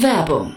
[0.00, 0.56] Werbung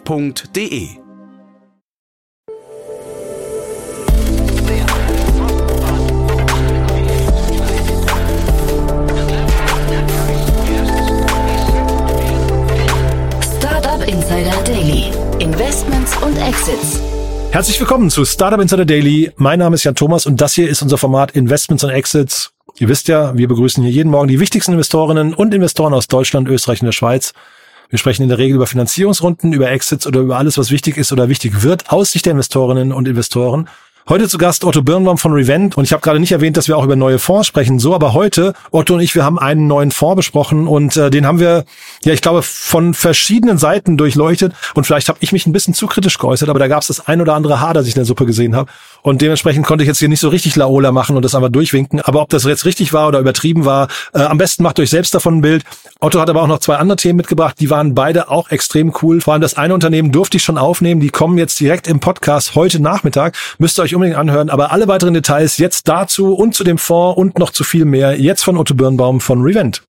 [0.05, 0.89] www.ftf.de
[13.57, 15.11] Startup Insider Daily.
[15.39, 16.99] Investments und Exits.
[17.51, 19.31] Herzlich willkommen zu Startup Insider Daily.
[19.37, 22.53] Mein Name ist Jan Thomas und das hier ist unser Format Investments und Exits.
[22.79, 26.47] Ihr wisst ja, wir begrüßen hier jeden Morgen die wichtigsten Investorinnen und Investoren aus Deutschland,
[26.47, 27.33] Österreich und der Schweiz
[27.91, 31.11] wir sprechen in der Regel über Finanzierungsrunden, über Exits oder über alles, was wichtig ist
[31.11, 33.67] oder wichtig wird aus Sicht der Investorinnen und Investoren.
[34.07, 36.77] Heute zu Gast Otto Birnbaum von Revent und ich habe gerade nicht erwähnt, dass wir
[36.77, 37.79] auch über neue Fonds sprechen.
[37.79, 41.27] So, aber heute, Otto und ich, wir haben einen neuen Fonds besprochen und äh, den
[41.27, 41.65] haben wir,
[42.03, 45.85] ja, ich glaube, von verschiedenen Seiten durchleuchtet und vielleicht habe ich mich ein bisschen zu
[45.85, 48.05] kritisch geäußert, aber da gab es das ein oder andere Haar, das ich in der
[48.05, 48.71] Suppe gesehen habe
[49.01, 52.01] und dementsprechend konnte ich jetzt hier nicht so richtig Laola machen und das einfach durchwinken.
[52.01, 55.13] Aber ob das jetzt richtig war oder übertrieben war, äh, am besten macht euch selbst
[55.13, 55.63] davon ein Bild.
[55.99, 59.21] Otto hat aber auch noch zwei andere Themen mitgebracht, die waren beide auch extrem cool.
[59.21, 62.55] Vor allem das eine Unternehmen durfte ich schon aufnehmen, die kommen jetzt direkt im Podcast
[62.55, 63.35] heute Nachmittag.
[63.57, 64.49] Müsst ihr euch unbedingt anhören.
[64.49, 68.19] Aber alle weiteren Details jetzt dazu und zu dem Fonds und noch zu viel mehr
[68.19, 69.83] jetzt von Otto Birnbaum von Revent.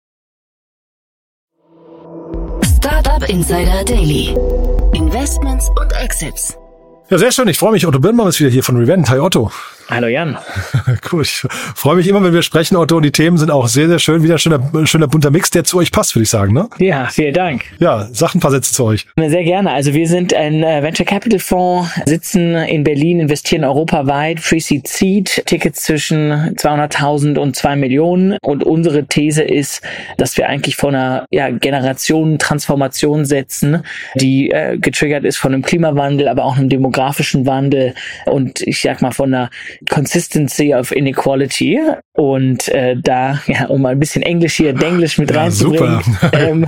[2.76, 4.34] Startup Insider Daily.
[4.94, 6.56] Investments und Exits.
[7.12, 7.46] Ja, sehr schön.
[7.46, 7.86] Ich freue mich.
[7.86, 9.10] Otto Birnbaum ist wieder hier von Revent.
[9.10, 9.52] Hi Otto.
[9.88, 10.38] Hallo Jan.
[11.12, 11.22] cool.
[11.22, 12.96] Ich freue mich immer, wenn wir sprechen, Otto.
[12.96, 14.22] Und die Themen sind auch sehr, sehr schön.
[14.22, 16.52] Wieder ein schöner, schöner bunter Mix, der zu euch passt, würde ich sagen.
[16.52, 16.68] Ne?
[16.78, 17.64] Ja, vielen Dank.
[17.78, 19.06] Ja, sag ein paar Sätze zu euch.
[19.16, 19.70] Sehr gerne.
[19.72, 25.42] Also wir sind ein äh, Venture Capital Fonds, sitzen in Berlin, investieren europaweit, Pre-Seed Seed,
[25.46, 28.38] Tickets zwischen 200.000 und 2 Millionen.
[28.42, 29.82] Und unsere These ist,
[30.16, 33.82] dass wir eigentlich vor einer ja, Generationentransformation setzen,
[34.14, 37.94] die äh, getriggert ist von einem Klimawandel, aber auch einem demografischen Wandel
[38.26, 39.50] und ich sag mal von einer
[39.88, 41.80] Consistency of Inequality.
[42.14, 46.00] Und äh, da, ja, um mal ein bisschen Englisch hier, Denglisch mit reinzubringen.
[46.22, 46.66] Ja, ähm,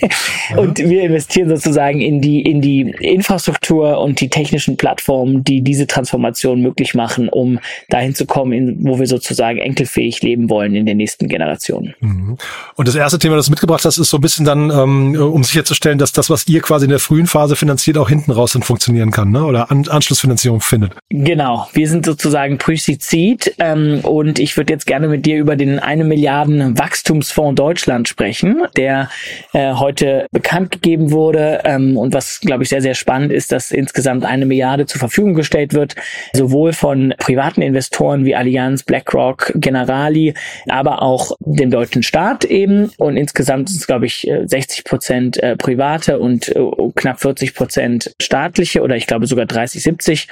[0.56, 5.86] und wir investieren sozusagen in die, in die Infrastruktur und die technischen Plattformen, die diese
[5.86, 10.86] Transformation möglich machen, um dahin zu kommen, in, wo wir sozusagen enkelfähig leben wollen in
[10.86, 11.94] den nächsten Generationen.
[12.00, 12.36] Mhm.
[12.76, 15.44] Und das erste Thema, das du mitgebracht hast, ist so ein bisschen dann, ähm, um
[15.44, 18.62] sicherzustellen, dass das, was ihr quasi in der frühen Phase finanziert, auch hinten raus dann
[18.62, 19.44] funktionieren kann, ne?
[19.44, 20.92] oder An Anschlussfinanzierung findet.
[21.10, 21.68] Genau.
[21.72, 22.58] Wir sind sozusagen
[23.00, 28.08] Seed ähm, und ich würde jetzt gerne mit dir über den eine Milliarden Wachstumsfonds Deutschland
[28.08, 29.10] sprechen, der
[29.52, 29.87] äh, heute
[30.32, 34.46] bekannt gegeben wurde ähm, und was, glaube ich, sehr, sehr spannend ist, dass insgesamt eine
[34.46, 35.94] Milliarde zur Verfügung gestellt wird,
[36.32, 40.34] sowohl von privaten Investoren wie Allianz, BlackRock, Generali,
[40.68, 45.56] aber auch dem deutschen Staat eben und insgesamt sind es, glaube ich, 60 Prozent äh,
[45.56, 46.60] private und äh,
[46.94, 50.28] knapp 40 Prozent staatliche oder ich glaube sogar 30, 70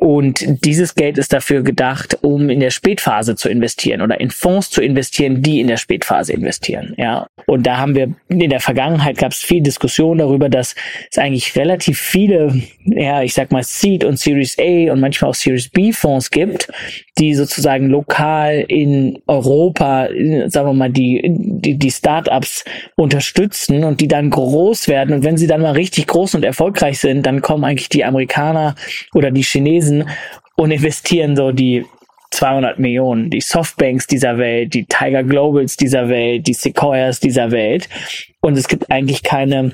[0.00, 4.70] und dieses Geld ist dafür gedacht, um in der Spätphase zu investieren oder in Fonds
[4.70, 6.94] zu investieren, die in der Spätphase investieren.
[6.96, 10.74] Ja, und da haben wir in der Vergangenheit gab es viel Diskussion darüber, dass
[11.10, 15.34] es eigentlich relativ viele, ja, ich sag mal Seed und Series A und manchmal auch
[15.34, 16.68] Series B Fonds gibt,
[17.18, 20.08] die sozusagen lokal in Europa,
[20.46, 22.64] sagen wir mal, die, die, die Startups
[22.96, 25.14] unterstützen und die dann groß werden.
[25.14, 28.74] Und wenn sie dann mal richtig groß und erfolgreich sind, dann kommen eigentlich die Amerikaner
[29.14, 30.08] oder die Chinesen
[30.56, 31.84] und investieren so die
[32.36, 37.88] 200 Millionen, die Softbanks dieser Welt, die Tiger Globals dieser Welt, die Sequoias dieser Welt.
[38.40, 39.72] Und es gibt eigentlich keine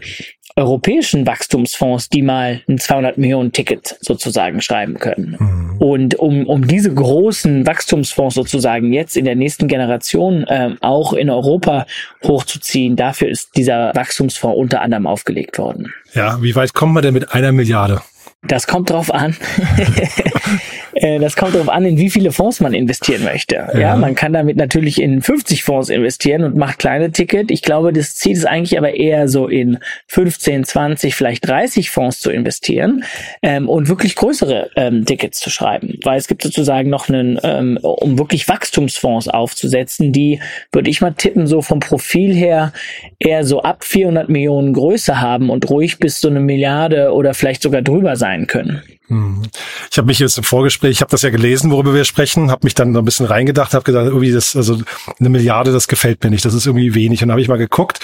[0.54, 5.36] europäischen Wachstumsfonds, die mal ein 200 Millionen Ticket sozusagen schreiben können.
[5.38, 5.76] Mhm.
[5.78, 11.30] Und um, um diese großen Wachstumsfonds sozusagen jetzt in der nächsten Generation ähm, auch in
[11.30, 11.86] Europa
[12.22, 15.92] hochzuziehen, dafür ist dieser Wachstumsfonds unter anderem aufgelegt worden.
[16.14, 18.02] Ja, wie weit kommen wir denn mit einer Milliarde?
[18.42, 19.36] Das kommt drauf an.
[21.02, 23.56] Äh, das kommt darauf an, in wie viele Fonds man investieren möchte.
[23.56, 23.78] Ja.
[23.78, 23.96] ja.
[23.96, 27.50] man kann damit natürlich in 50 Fonds investieren und macht kleine Ticket.
[27.50, 32.20] Ich glaube, das Ziel ist eigentlich aber eher so in 15, 20, vielleicht 30 Fonds
[32.20, 33.04] zu investieren
[33.42, 35.98] ähm, und wirklich größere ähm, Tickets zu schreiben.
[36.04, 40.40] Weil es gibt sozusagen noch einen, ähm, um wirklich Wachstumsfonds aufzusetzen, die,
[40.70, 42.72] würde ich mal tippen, so vom Profil her
[43.18, 47.62] eher so ab 400 Millionen Größe haben und ruhig bis so eine Milliarde oder vielleicht
[47.62, 48.82] sogar drüber sein können.
[49.12, 49.42] Hm.
[49.90, 52.64] Ich habe mich jetzt im Vorgespräch, ich habe das ja gelesen, worüber wir sprechen, habe
[52.64, 54.78] mich dann ein bisschen reingedacht, habe gesagt, irgendwie das, also
[55.20, 57.22] eine Milliarde, das gefällt mir nicht, das ist irgendwie wenig.
[57.22, 58.00] Und habe ich mal geguckt.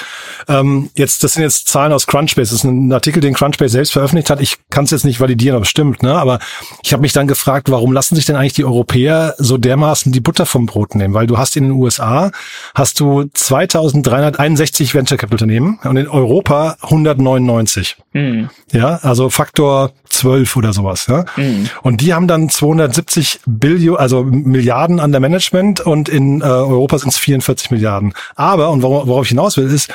[0.49, 2.51] Ähm, jetzt, das sind jetzt Zahlen aus Crunchbase.
[2.51, 4.43] Das ist ein Artikel, den Crunchbase selbst veröffentlicht hat.
[4.43, 6.15] Ich kann es jetzt nicht validieren, ob es stimmt, ne?
[6.15, 6.41] Aber
[6.83, 10.21] ich habe mich dann gefragt, warum lassen sich denn eigentlich die Europäer so dermaßen die
[10.21, 11.15] Butter vom Brot nehmen?
[11.15, 12.31] Weil du hast in den USA
[12.75, 17.97] hast du 2361 Venture Capital Unternehmen und in Europa 199.
[18.13, 18.51] Mhm.
[18.73, 20.98] Ja, also Faktor 12 oder sowas.
[21.07, 21.25] Ja?
[21.37, 21.69] Mhm.
[21.83, 26.99] Und die haben dann 270 Billionen, also Milliarden an der Management und in äh, Europa
[26.99, 28.13] sind es 44 Milliarden.
[28.35, 29.91] Aber, und worauf ich hinaus will, ist,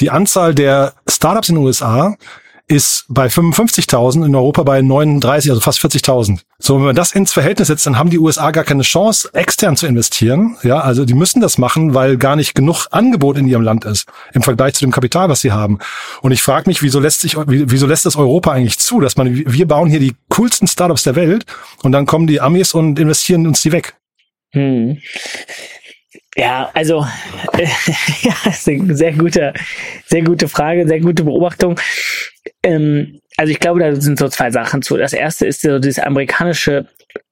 [0.00, 2.16] die Anzahl der Startups in den USA
[2.66, 6.40] ist bei 55.000, in Europa bei 39, also fast 40.000.
[6.58, 9.76] So, wenn man das ins Verhältnis setzt, dann haben die USA gar keine Chance, extern
[9.76, 10.56] zu investieren.
[10.62, 14.06] Ja, also die müssen das machen, weil gar nicht genug Angebot in ihrem Land ist
[14.32, 15.78] im Vergleich zu dem Kapital, was sie haben.
[16.22, 19.44] Und ich frage mich, wieso lässt sich, wieso lässt das Europa eigentlich zu, dass man,
[19.46, 21.44] wir bauen hier die coolsten Startups der Welt
[21.82, 23.94] und dann kommen die Amis und investieren uns die weg.
[24.52, 24.98] Hm.
[26.36, 27.06] Ja, also
[27.52, 27.66] äh,
[28.22, 29.52] ja, eine sehr gute,
[30.06, 31.78] sehr gute Frage, sehr gute Beobachtung.
[32.62, 34.96] Ähm, also ich glaube, da sind so zwei Sachen zu.
[34.96, 36.86] Das erste ist so dieses amerikanische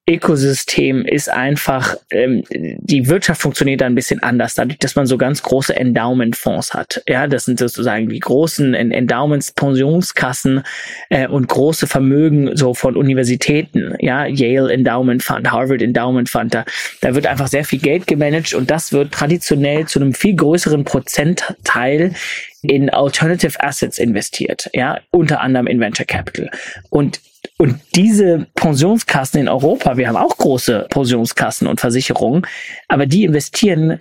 [0.08, 5.16] Ökosystem ist einfach, ähm, die Wirtschaft funktioniert da ein bisschen anders, dadurch, dass man so
[5.16, 7.02] ganz große Endowment-Fonds hat.
[7.06, 10.64] Ja, das sind sozusagen die großen Endowments, Pensionskassen
[11.08, 13.94] äh, und große Vermögen so von Universitäten.
[14.00, 16.52] Ja, Yale Endowment Fund, Harvard Endowment Fund.
[16.52, 16.64] Da,
[17.00, 20.82] da wird einfach sehr viel Geld gemanagt und das wird traditionell zu einem viel größeren
[20.82, 22.14] Prozentteil
[22.62, 26.50] in Alternative Assets investiert, ja, unter anderem in Venture Capital.
[26.90, 27.20] Und
[27.58, 32.46] und diese Pensionskassen in Europa, wir haben auch große Pensionskassen und Versicherungen,
[32.88, 34.00] aber die investieren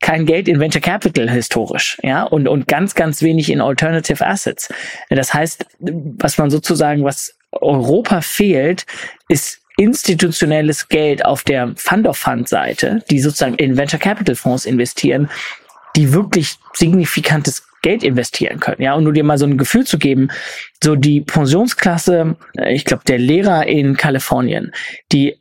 [0.00, 4.72] kein Geld in Venture Capital historisch, ja, und, und ganz, ganz wenig in Alternative Assets.
[5.10, 8.86] Das heißt, was man sozusagen, was Europa fehlt,
[9.28, 15.28] ist institutionelles Geld auf der Fund-of-Fund-Seite, die sozusagen in Venture Capital Fonds investieren,
[15.96, 18.82] die wirklich signifikantes Geld investieren können.
[18.82, 20.28] Ja, und nur dir mal so ein Gefühl zu geben,
[20.82, 24.72] so die Pensionsklasse, äh, ich glaube, der Lehrer in Kalifornien,
[25.12, 25.36] die,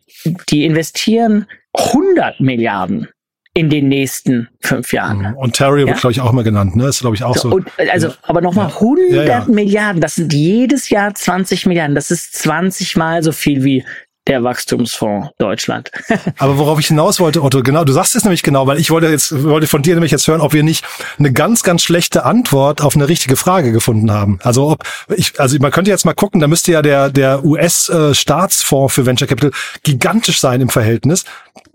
[0.50, 3.08] die investieren 100 Milliarden
[3.56, 5.20] in den nächsten fünf Jahren.
[5.20, 5.38] Mhm.
[5.38, 5.88] Ontario ja?
[5.88, 6.88] wird, glaube ich, auch mal genannt, ne?
[6.88, 7.50] Ist, glaube ich, auch so.
[7.50, 7.56] so.
[7.56, 8.76] Und, also, aber nochmal ja.
[8.76, 9.46] 100 ja, ja.
[9.48, 11.96] Milliarden, das sind jedes Jahr 20 Milliarden.
[11.96, 13.86] Das ist 20 Mal so viel wie
[14.28, 15.92] der Wachstumsfonds Deutschland.
[16.38, 19.08] Aber worauf ich hinaus wollte, Otto, genau, du sagst es nämlich genau, weil ich wollte
[19.08, 20.84] jetzt, wollte von dir nämlich jetzt hören, ob wir nicht
[21.20, 24.40] eine ganz, ganz schlechte Antwort auf eine richtige Frage gefunden haben.
[24.44, 24.84] Also ob
[25.16, 29.28] ich, also man könnte jetzt mal gucken, da müsste ja der, der US-Staatsfonds für Venture
[29.28, 29.52] Capital
[29.84, 31.26] gigantisch sein im Verhältnis.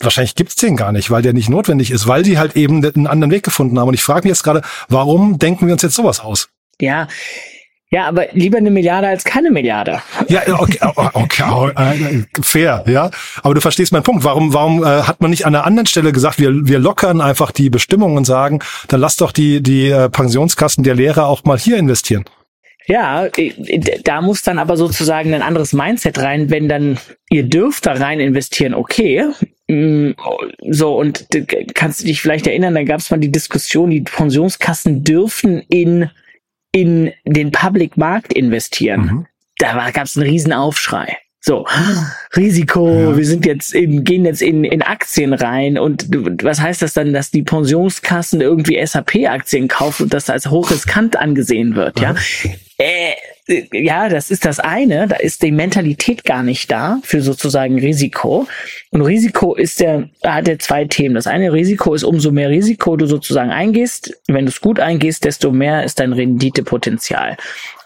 [0.00, 3.06] Wahrscheinlich gibt's den gar nicht, weil der nicht notwendig ist, weil die halt eben einen
[3.06, 3.88] anderen Weg gefunden haben.
[3.88, 6.48] Und ich frage mich jetzt gerade, warum denken wir uns jetzt sowas aus?
[6.80, 7.08] Ja,
[7.90, 10.00] ja, aber lieber eine Milliarde als keine Milliarde.
[10.28, 13.10] Ja, okay, okay, okay fair, ja.
[13.42, 14.22] Aber du verstehst meinen Punkt.
[14.22, 17.50] Warum, warum äh, hat man nicht an einer anderen Stelle gesagt, wir, wir lockern einfach
[17.50, 21.58] die Bestimmungen und sagen, dann lass doch die, die äh, Pensionskassen der Lehrer auch mal
[21.58, 22.24] hier investieren?
[22.86, 23.28] Ja,
[24.04, 26.98] da muss dann aber sozusagen ein anderes Mindset rein, wenn dann
[27.28, 29.26] ihr dürft da rein investieren, okay.
[29.68, 30.12] Mm,
[30.70, 31.26] so, und
[31.74, 36.10] kannst du dich vielleicht erinnern, da gab es mal die Diskussion, die Pensionskassen dürfen in
[36.72, 39.26] in den Public Markt investieren, mhm.
[39.58, 41.16] da gab es einen riesen Aufschrei.
[41.42, 41.66] So,
[42.36, 43.16] Risiko, ja.
[43.16, 46.08] wir sind jetzt in, gehen jetzt in, in Aktien rein und
[46.44, 51.76] was heißt das dann, dass die Pensionskassen irgendwie SAP-Aktien kaufen und das als hochriskant angesehen
[51.76, 52.14] wird, ja?
[52.14, 52.50] ja?
[52.76, 53.14] Äh,
[53.72, 55.08] ja, das ist das eine.
[55.08, 58.46] Da ist die Mentalität gar nicht da für sozusagen Risiko.
[58.90, 61.14] Und Risiko ist der, hat er zwei Themen.
[61.14, 65.24] Das eine Risiko ist, umso mehr Risiko du sozusagen eingehst, wenn du es gut eingehst,
[65.24, 67.36] desto mehr ist dein Renditepotenzial.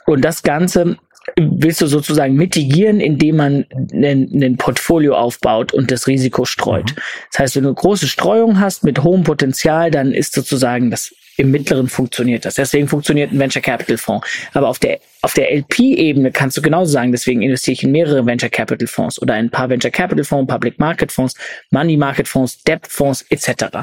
[0.06, 0.96] Und das Ganze
[1.36, 6.90] willst du sozusagen mitigieren, indem man ein Portfolio aufbaut und das Risiko streut.
[6.90, 7.00] Mhm.
[7.32, 11.14] Das heißt, wenn du eine große Streuung hast mit hohem Potenzial, dann ist sozusagen das
[11.36, 12.54] im Mittleren funktioniert das.
[12.54, 14.26] Deswegen funktioniert ein Venture Capital Fonds.
[14.52, 18.26] Aber auf der, auf der LP-Ebene kannst du genauso sagen, deswegen investiere ich in mehrere
[18.26, 21.34] Venture Capital Fonds oder in ein paar Venture Capital Fonds, Public Market Fonds,
[21.70, 23.78] Money Market Fonds, Debt Fonds etc.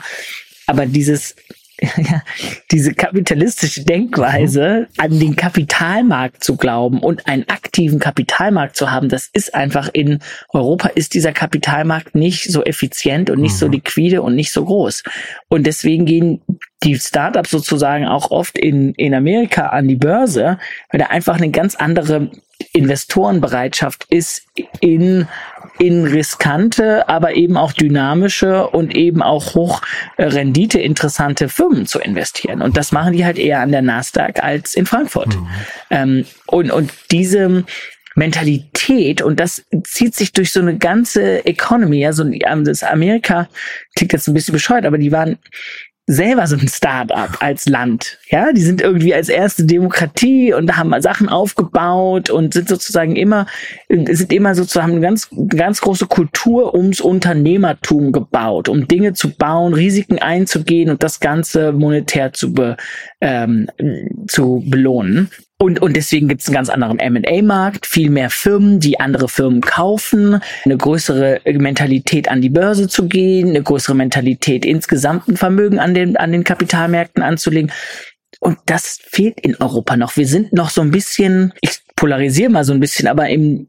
[0.67, 1.36] Aber dieses
[1.98, 2.21] ja,
[2.69, 9.27] diese kapitalistische Denkweise, an den Kapitalmarkt zu glauben und einen aktiven Kapitalmarkt zu haben, das
[9.33, 10.19] ist einfach in
[10.50, 13.57] Europa ist dieser Kapitalmarkt nicht so effizient und nicht mhm.
[13.57, 15.01] so liquide und nicht so groß.
[15.50, 16.41] Und deswegen gehen
[16.83, 20.57] die Startups sozusagen auch oft in, in Amerika an die Börse,
[20.89, 22.31] weil da einfach eine ganz andere
[22.73, 24.47] Investorenbereitschaft ist
[24.79, 25.27] in
[25.79, 29.81] in riskante, aber eben auch dynamische und eben auch hoch
[30.17, 32.61] äh, Rendite interessante Firmen zu investieren.
[32.61, 35.35] Und das machen die halt eher an der Nasdaq als in Frankfurt.
[35.35, 35.47] Mhm.
[35.89, 37.63] Ähm, und, und diese,
[38.13, 42.05] Mentalität und das zieht sich durch so eine ganze Economy.
[42.05, 43.47] Also das Amerika
[43.95, 45.38] klingt jetzt ein bisschen bescheuert, aber die waren
[46.08, 48.20] selber so ein Start-up als Land.
[48.29, 53.46] Ja, die sind irgendwie als erste Demokratie und haben Sachen aufgebaut und sind sozusagen immer,
[53.89, 59.74] sind immer sozusagen eine ganz, ganz große Kultur ums Unternehmertum gebaut, um Dinge zu bauen,
[59.74, 62.77] Risiken einzugehen und das Ganze monetär zu, be,
[63.22, 63.67] ähm,
[64.27, 65.29] zu belohnen.
[65.62, 69.62] Und, und deswegen gibt es einen ganz anderen M&A-Markt, viel mehr Firmen, die andere Firmen
[69.62, 75.77] kaufen, eine größere Mentalität an die Börse zu gehen, eine größere Mentalität insgesamt ein Vermögen
[75.77, 77.72] an den, an den Kapitalmärkten anzulegen.
[78.39, 80.18] Und das fehlt in Europa noch.
[80.18, 83.68] Wir sind noch so ein bisschen, ich polarisiere mal so ein bisschen, aber im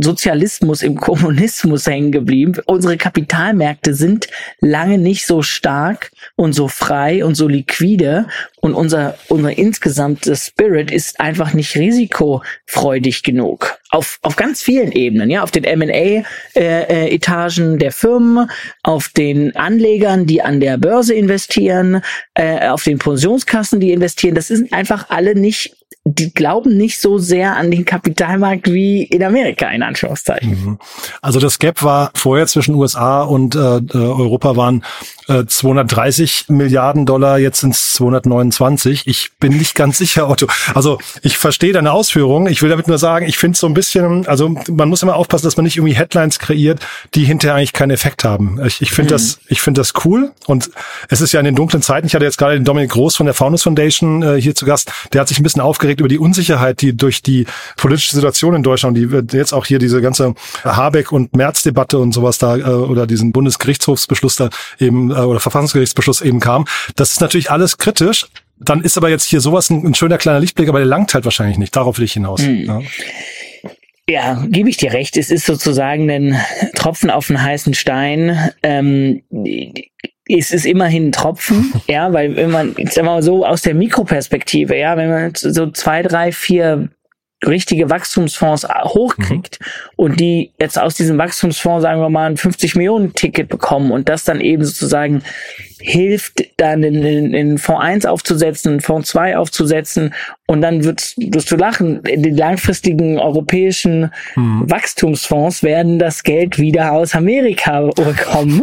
[0.00, 2.52] Sozialismus, im Kommunismus hängen geblieben.
[2.66, 4.28] Unsere Kapitalmärkte sind
[4.60, 8.28] lange nicht so stark und so frei und so liquide
[8.62, 13.76] und unser, unser insgesamtes Spirit ist einfach nicht risikofreudig genug.
[13.90, 16.24] Auf, auf ganz vielen Ebenen, ja, auf den M&A-Etagen
[17.74, 18.48] äh, der Firmen,
[18.84, 22.02] auf den Anlegern, die an der Börse investieren,
[22.34, 24.36] äh, auf den Pensionskassen, die investieren.
[24.36, 29.22] Das sind einfach alle nicht die glauben nicht so sehr an den Kapitalmarkt wie in
[29.22, 30.50] Amerika, in Anführungszeichen.
[30.50, 30.78] Mhm.
[31.20, 34.84] Also das Gap war vorher zwischen USA und äh, äh Europa waren
[35.28, 39.06] äh, 230 Milliarden Dollar, jetzt sind es 229.
[39.06, 40.46] Ich bin nicht ganz sicher, Otto.
[40.74, 42.50] Also ich verstehe deine Ausführungen.
[42.50, 45.16] Ich will damit nur sagen, ich finde es so ein bisschen, also man muss immer
[45.16, 46.80] aufpassen, dass man nicht irgendwie Headlines kreiert,
[47.14, 48.60] die hinterher eigentlich keinen Effekt haben.
[48.66, 49.14] Ich, ich finde mhm.
[49.14, 50.70] das, ich finde das cool und
[51.08, 52.06] es ist ja in den dunklen Zeiten.
[52.06, 54.90] Ich hatte jetzt gerade den Dominik Groß von der Founders Foundation äh, hier zu Gast.
[55.12, 58.62] Der hat sich ein bisschen aufgeregt über die Unsicherheit, die durch die politische Situation in
[58.62, 63.06] Deutschland, die jetzt auch hier diese ganze Habeck und Merz-Debatte und sowas da äh, oder
[63.06, 66.66] diesen Bundesgerichtshofsbeschluss da eben äh, oder Verfassungsgerichtsbeschluss eben kam.
[66.96, 68.26] Das ist natürlich alles kritisch.
[68.58, 71.24] Dann ist aber jetzt hier sowas ein, ein schöner kleiner Lichtblick, aber der langt halt
[71.24, 71.74] wahrscheinlich nicht.
[71.74, 72.42] Darauf will ich hinaus.
[72.42, 72.64] Mhm.
[72.66, 72.80] Ja.
[74.08, 75.16] Ja, gebe ich dir recht.
[75.16, 76.40] Es ist sozusagen ein
[76.74, 78.50] Tropfen auf einen heißen Stein.
[78.62, 79.22] Ähm,
[80.28, 84.76] es ist immerhin ein Tropfen, ja, weil wenn man, jetzt mal so aus der Mikroperspektive,
[84.76, 86.88] ja, wenn man so zwei, drei, vier
[87.46, 89.66] richtige Wachstumsfonds hochkriegt mhm.
[89.96, 94.08] und die jetzt aus diesem Wachstumsfonds, sagen wir mal, ein 50 Millionen Ticket bekommen und
[94.08, 95.22] das dann eben sozusagen
[95.82, 100.14] hilft, dann in, in, in Fonds 1 aufzusetzen, Fonds 2 aufzusetzen
[100.46, 104.70] und dann wirst, wirst du lachen, die langfristigen europäischen mhm.
[104.70, 108.62] Wachstumsfonds werden das Geld wieder aus Amerika bekommen,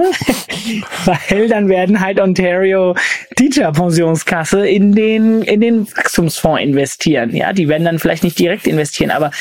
[1.05, 2.95] weil dann werden halt Ontario
[3.35, 7.35] Teacher Pensionskasse in den, in den Wachstumsfonds investieren.
[7.35, 9.31] Ja, die werden dann vielleicht nicht direkt investieren, aber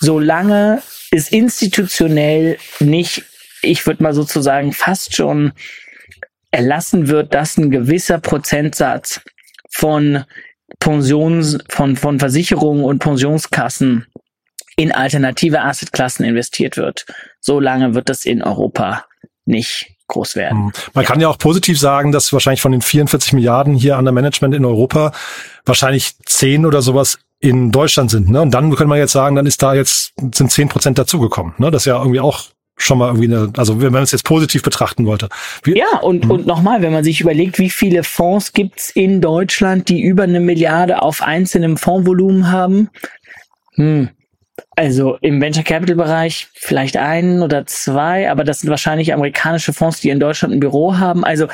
[0.00, 3.24] solange es institutionell nicht,
[3.62, 5.52] ich würde mal sozusagen fast schon
[6.52, 9.20] erlassen wird, dass ein gewisser Prozentsatz
[9.70, 10.24] von
[10.78, 14.06] Pensions, von, von Versicherungen und Pensionskassen
[14.76, 17.06] in alternative Assetklassen investiert wird.
[17.40, 19.04] So lange wird das in Europa
[19.44, 20.58] nicht groß werden.
[20.58, 20.72] Hm.
[20.94, 21.08] Man ja.
[21.08, 24.54] kann ja auch positiv sagen, dass wahrscheinlich von den 44 Milliarden hier an der Management
[24.54, 25.12] in Europa
[25.64, 28.30] wahrscheinlich 10 oder sowas in Deutschland sind.
[28.30, 28.40] Ne?
[28.40, 31.54] Und dann können wir jetzt sagen, dann ist da jetzt, sind 10 Prozent dazugekommen.
[31.58, 31.70] Ne?
[31.70, 32.44] Das ist ja irgendwie auch
[32.76, 35.28] schon mal irgendwie eine, also wenn man es jetzt positiv betrachten wollte.
[35.62, 36.30] Wie, ja, und, hm.
[36.30, 40.40] und nochmal, wenn man sich überlegt, wie viele Fonds gibt's in Deutschland, die über eine
[40.40, 42.90] Milliarde auf einzelnem Fondsvolumen haben,
[43.74, 44.10] hm.
[44.76, 50.00] Also im Venture Capital Bereich vielleicht einen oder zwei, aber das sind wahrscheinlich amerikanische Fonds,
[50.00, 51.24] die in Deutschland ein Büro haben.
[51.24, 51.48] Also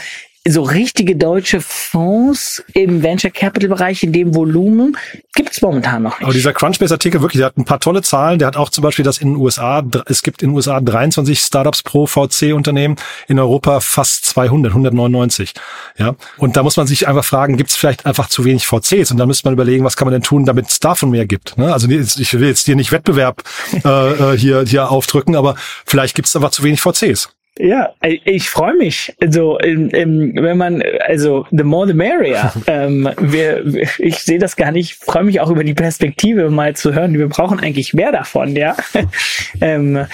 [0.46, 4.96] so richtige deutsche Fonds im Venture Capital Bereich in dem Volumen
[5.34, 6.24] gibt es momentan noch nicht.
[6.24, 8.38] Aber dieser Crunchbase-Artikel wirklich, der hat ein paar tolle Zahlen.
[8.38, 11.38] Der hat auch zum Beispiel, dass in den USA, es gibt in den USA 23
[11.38, 12.96] Startups pro VC-Unternehmen,
[13.28, 15.54] in Europa fast 200, 199.
[15.96, 19.10] Ja, und da muss man sich einfach fragen, gibt es vielleicht einfach zu wenig VCs?
[19.10, 21.56] Und da müsste man überlegen, was kann man denn tun, damit es davon mehr gibt.
[21.56, 21.72] Ne?
[21.72, 23.42] Also ich will jetzt dir nicht Wettbewerb
[23.84, 25.54] äh, äh hier, hier aufdrücken, aber
[25.86, 27.30] vielleicht gibt es einfach zu wenig VCs.
[27.58, 29.14] Ja, ich freue mich.
[29.20, 32.52] Also, wenn man, also, the more the merrier.
[32.66, 33.64] ähm, wir,
[33.98, 37.18] ich sehe das gar nicht, freue mich auch über die Perspektive mal zu hören.
[37.18, 38.76] Wir brauchen eigentlich mehr davon, ja.
[39.60, 40.06] ähm,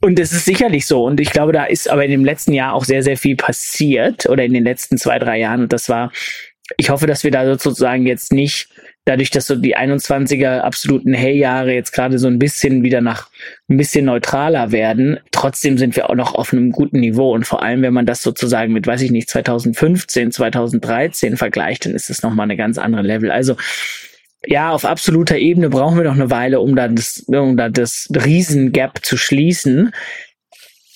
[0.00, 1.04] und es ist sicherlich so.
[1.04, 4.26] Und ich glaube, da ist aber in dem letzten Jahr auch sehr, sehr viel passiert
[4.26, 5.62] oder in den letzten zwei, drei Jahren.
[5.62, 6.12] Und das war,
[6.76, 8.68] ich hoffe, dass wir da sozusagen jetzt nicht
[9.04, 13.28] dadurch, dass so die 21er absoluten Hey-Jahre jetzt gerade so ein bisschen wieder nach
[13.68, 17.32] ein bisschen neutraler werden, trotzdem sind wir auch noch auf einem guten Niveau.
[17.32, 21.94] Und vor allem, wenn man das sozusagen mit, weiß ich nicht, 2015, 2013 vergleicht, dann
[21.94, 23.30] ist es nochmal eine ganz andere Level.
[23.30, 23.56] Also,
[24.46, 28.08] ja, auf absoluter Ebene brauchen wir noch eine Weile, um da das, um da das
[28.14, 29.92] Riesengap zu schließen.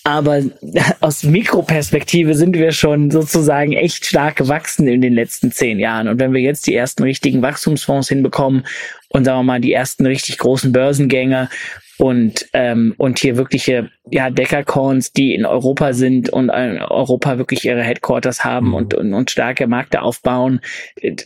[0.09, 0.43] Aber
[1.01, 6.09] aus Mikroperspektive sind wir schon sozusagen echt stark gewachsen in den letzten zehn Jahren.
[6.09, 8.65] Und wenn wir jetzt die ersten richtigen Wachstumsfonds hinbekommen
[9.11, 11.51] und sagen wir mal die ersten richtig großen Börsengänge
[11.99, 17.67] und ähm, und hier wirkliche ja Deckercorns, die in Europa sind und in Europa wirklich
[17.67, 18.75] ihre Headquarters haben mhm.
[18.75, 20.61] und, und und starke Märkte aufbauen,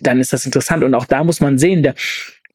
[0.01, 1.95] dann ist das interessant und auch da muss man sehen, der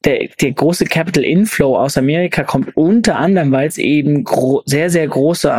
[0.05, 4.23] der, der große Capital Inflow aus Amerika kommt unter anderem, weil es eben
[4.65, 5.51] sehr, sehr große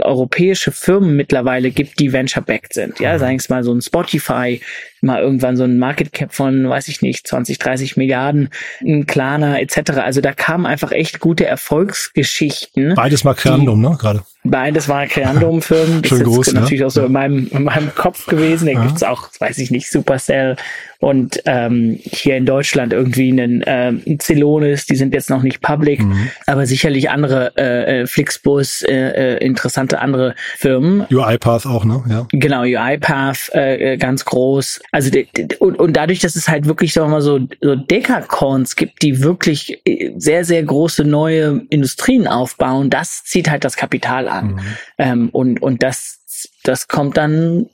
[0.00, 2.98] europäische Firmen mittlerweile gibt, die venture-backed sind.
[3.00, 3.18] Ja, mhm.
[3.18, 4.60] sagen wir mal so ein Spotify,
[5.06, 9.58] mal irgendwann so ein Market Cap von, weiß ich nicht, 20, 30 Milliarden, ein Klarna
[9.58, 9.92] etc.
[10.02, 12.94] Also da kamen einfach echt gute Erfolgsgeschichten.
[12.94, 14.22] Beides mal Creandum, ne, gerade.
[14.44, 16.02] Beides war Creandum-Firmen.
[16.02, 16.86] Das Schön ist groß, natürlich ne?
[16.86, 18.66] auch so in meinem, in meinem Kopf gewesen.
[18.66, 18.84] Da ja.
[18.84, 20.56] gibt's auch, weiß ich nicht, Supercell
[20.98, 26.00] und ähm, hier in Deutschland irgendwie einen ähm, Celonis, die sind jetzt noch nicht public,
[26.02, 26.30] mhm.
[26.46, 31.06] aber sicherlich andere äh, äh Flixbus, äh, äh, interessante andere Firmen.
[31.10, 32.02] UiPath auch, ne?
[32.08, 32.26] Ja.
[32.32, 34.80] Genau, UiPath äh, äh ganz groß.
[34.96, 35.10] Also
[35.58, 39.22] und, und dadurch, dass es halt wirklich, sagen wir mal, so, so Dekacorns gibt, die
[39.22, 44.54] wirklich äh, sehr, sehr große neue Industrien aufbauen, das zieht halt das Kapital an.
[44.54, 44.60] Mhm.
[44.96, 47.66] Ähm, und, und das, das kommt dann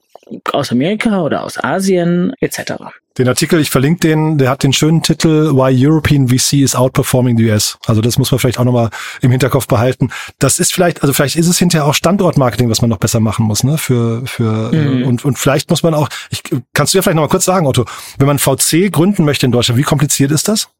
[0.53, 2.73] aus Amerika oder aus Asien etc.
[3.19, 7.37] Den Artikel, ich verlinke den, der hat den schönen Titel Why European VC is Outperforming
[7.37, 7.79] the US.
[7.87, 8.89] Also das muss man vielleicht auch nochmal
[9.21, 10.11] im Hinterkopf behalten.
[10.39, 13.45] Das ist vielleicht, also vielleicht ist es hinterher auch Standortmarketing, was man noch besser machen
[13.45, 13.77] muss, ne?
[13.77, 15.05] Für, für mhm.
[15.05, 17.85] und, und vielleicht muss man auch, ich, kannst du dir vielleicht nochmal kurz sagen, Otto,
[18.19, 20.71] wenn man VC gründen möchte in Deutschland, wie kompliziert ist das?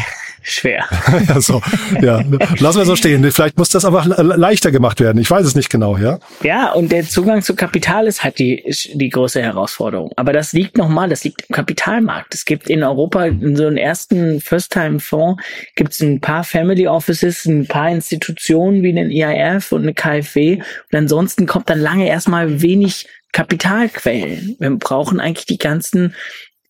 [0.42, 0.84] schwer.
[1.28, 1.62] ja, so,
[2.00, 2.22] ja.
[2.58, 3.30] Lassen wir so stehen.
[3.30, 5.20] Vielleicht muss das aber leichter gemacht werden.
[5.20, 6.18] Ich weiß es nicht genau, ja.
[6.42, 10.10] Ja, und der Zugang zu Kapital ist halt die, die große Herausforderung.
[10.16, 12.34] Aber das liegt nochmal, das liegt im Kapitalmarkt.
[12.34, 15.42] Es gibt in Europa in so einen ersten First-Time-Fonds
[15.76, 20.56] gibt es ein paar Family Offices, ein paar Institutionen wie den EIF und eine KfW.
[20.56, 24.56] Und ansonsten kommt dann lange erstmal wenig Kapitalquellen.
[24.58, 26.14] Wir brauchen eigentlich die ganzen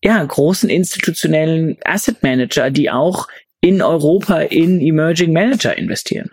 [0.03, 3.27] ja, großen institutionellen Asset Manager, die auch
[3.61, 6.29] in Europa in Emerging Manager investieren.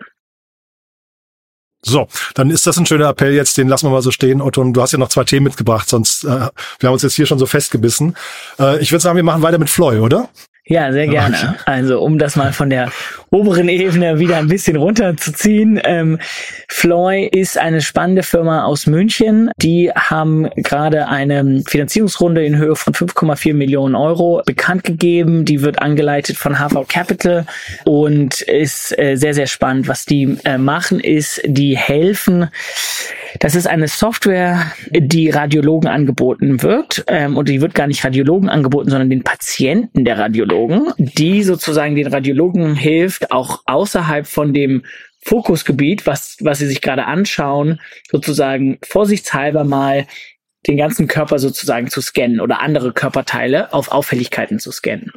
[1.83, 4.41] So, dann ist das ein schöner Appell jetzt, den lassen wir mal so stehen.
[4.41, 7.25] Otto, du hast ja noch zwei Themen mitgebracht, sonst äh, wir haben uns jetzt hier
[7.25, 8.15] schon so festgebissen.
[8.59, 10.29] Äh, ich würde sagen, wir machen weiter mit Floy, oder?
[10.71, 11.55] Ja, sehr gerne.
[11.65, 12.89] Also um das mal von der
[13.29, 15.79] oberen Ebene wieder ein bisschen runterzuziehen.
[15.83, 16.17] Ähm,
[16.69, 19.51] Floy ist eine spannende Firma aus München.
[19.57, 25.43] Die haben gerade eine Finanzierungsrunde in Höhe von 5,4 Millionen Euro bekannt gegeben.
[25.43, 27.45] Die wird angeleitet von HV Capital
[27.83, 29.89] und ist äh, sehr, sehr spannend.
[29.89, 32.49] Was die äh, machen, ist, die helfen.
[33.39, 37.03] Das ist eine Software, die Radiologen angeboten wird.
[37.07, 40.60] Ähm, und die wird gar nicht Radiologen angeboten, sondern den Patienten der Radiologen,
[40.97, 44.83] die sozusagen den Radiologen hilft, auch außerhalb von dem
[45.23, 47.79] Fokusgebiet, was, was sie sich gerade anschauen,
[48.11, 50.07] sozusagen vorsichtshalber mal
[50.67, 55.11] den ganzen Körper sozusagen zu scannen oder andere Körperteile auf Auffälligkeiten zu scannen.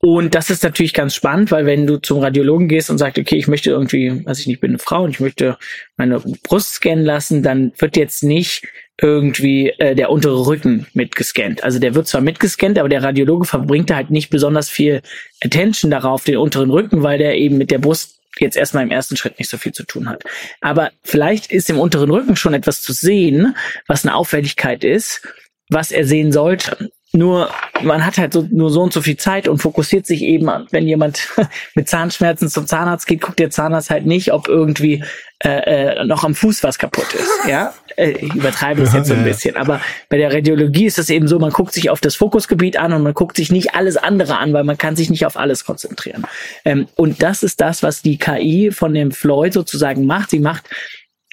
[0.00, 3.36] Und das ist natürlich ganz spannend, weil wenn du zum Radiologen gehst und sagst, okay,
[3.36, 5.58] ich möchte irgendwie, weiß ich nicht, ich bin eine Frau und ich möchte
[5.96, 8.64] meine Brust scannen lassen, dann wird jetzt nicht
[9.00, 11.62] irgendwie äh, der untere Rücken mitgescannt.
[11.62, 15.02] Also der wird zwar mitgescannt, aber der Radiologe verbringt da halt nicht besonders viel
[15.42, 19.16] Attention darauf, den unteren Rücken, weil der eben mit der Brust jetzt erstmal im ersten
[19.16, 20.24] Schritt nicht so viel zu tun hat.
[20.60, 23.56] Aber vielleicht ist im unteren Rücken schon etwas zu sehen,
[23.86, 25.22] was eine Auffälligkeit ist,
[25.70, 26.90] was er sehen sollte.
[27.12, 27.50] Nur
[27.82, 30.86] man hat halt so, nur so und so viel Zeit und fokussiert sich eben, wenn
[30.86, 31.28] jemand
[31.74, 35.04] mit Zahnschmerzen zum Zahnarzt geht, guckt der Zahnarzt halt nicht, ob irgendwie
[35.44, 37.28] äh, äh, noch am Fuß was kaputt ist.
[37.48, 39.56] Ja, äh, ich übertreibe es jetzt so ein bisschen.
[39.56, 42.92] Aber bei der Radiologie ist es eben so, man guckt sich auf das Fokusgebiet an
[42.92, 45.64] und man guckt sich nicht alles andere an, weil man kann sich nicht auf alles
[45.64, 46.26] konzentrieren.
[46.64, 50.30] Ähm, und das ist das, was die KI von dem Floyd sozusagen macht.
[50.30, 50.64] Sie macht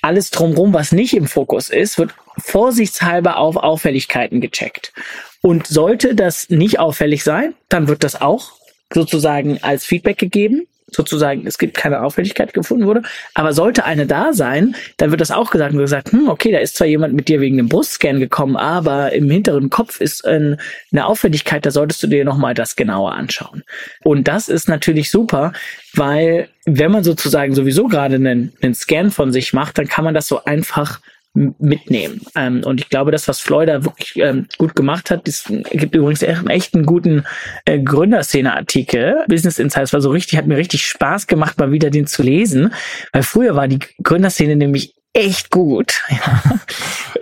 [0.01, 4.93] alles drumherum, was nicht im Fokus ist, wird vorsichtshalber auf Auffälligkeiten gecheckt.
[5.41, 8.51] Und sollte das nicht auffällig sein, dann wird das auch
[8.93, 10.67] sozusagen als Feedback gegeben.
[10.87, 13.01] Sozusagen, es gibt keine Auffälligkeit gefunden wurde.
[13.33, 16.59] Aber sollte eine da sein, dann wird das auch gesagt und gesagt, hm, okay, da
[16.59, 20.57] ist zwar jemand mit dir wegen dem Brustscan gekommen, aber im hinteren Kopf ist eine
[20.93, 23.63] Auffälligkeit, da solltest du dir nochmal das genauer anschauen.
[24.03, 25.53] Und das ist natürlich super,
[25.93, 30.13] weil wenn man sozusagen sowieso gerade einen, einen Scan von sich macht, dann kann man
[30.13, 30.99] das so einfach
[31.35, 32.21] mitnehmen.
[32.35, 35.95] Ähm, und ich glaube, das, was Floyd da wirklich ähm, gut gemacht hat, das gibt
[35.95, 37.25] übrigens echt, einen guten
[37.65, 39.23] äh, Gründerszene-Artikel.
[39.27, 42.73] Business Insights war so richtig, hat mir richtig Spaß gemacht, mal wieder den zu lesen.
[43.11, 46.59] Weil früher war die Gründerszene nämlich echt gut, ja.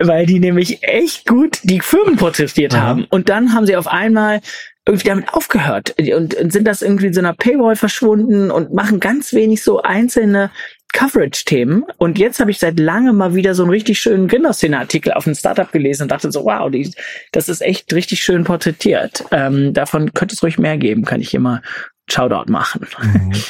[0.00, 3.04] weil die nämlich echt gut die Firmen porträtiert haben.
[3.10, 4.40] Und dann haben sie auf einmal
[4.86, 9.00] irgendwie damit aufgehört und, und sind das irgendwie in so einer Paywall verschwunden und machen
[9.00, 10.50] ganz wenig so einzelne
[10.94, 11.84] Coverage-Themen.
[11.98, 15.34] Und jetzt habe ich seit langem mal wieder so einen richtig schönen Gründerszene-Artikel auf ein
[15.34, 16.90] Startup gelesen und dachte so, wow, die,
[17.32, 19.24] das ist echt richtig schön porträtiert.
[19.30, 21.60] Ähm, davon könnte es ruhig mehr geben, kann ich immer
[22.08, 22.86] Shoutout machen.
[23.02, 23.32] Mhm.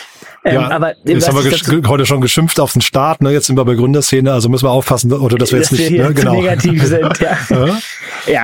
[0.47, 3.33] Ähm, ja, aber jetzt haben wir heute schon geschimpft auf den Start, ne?
[3.33, 5.91] Jetzt sind wir bei Gründerszene, also müssen wir aufpassen, oder dass wir jetzt dass nicht
[5.91, 6.13] wir ne?
[6.13, 6.35] genau.
[6.35, 7.19] negativ sind.
[7.21, 7.39] Ja.
[7.49, 7.79] ja.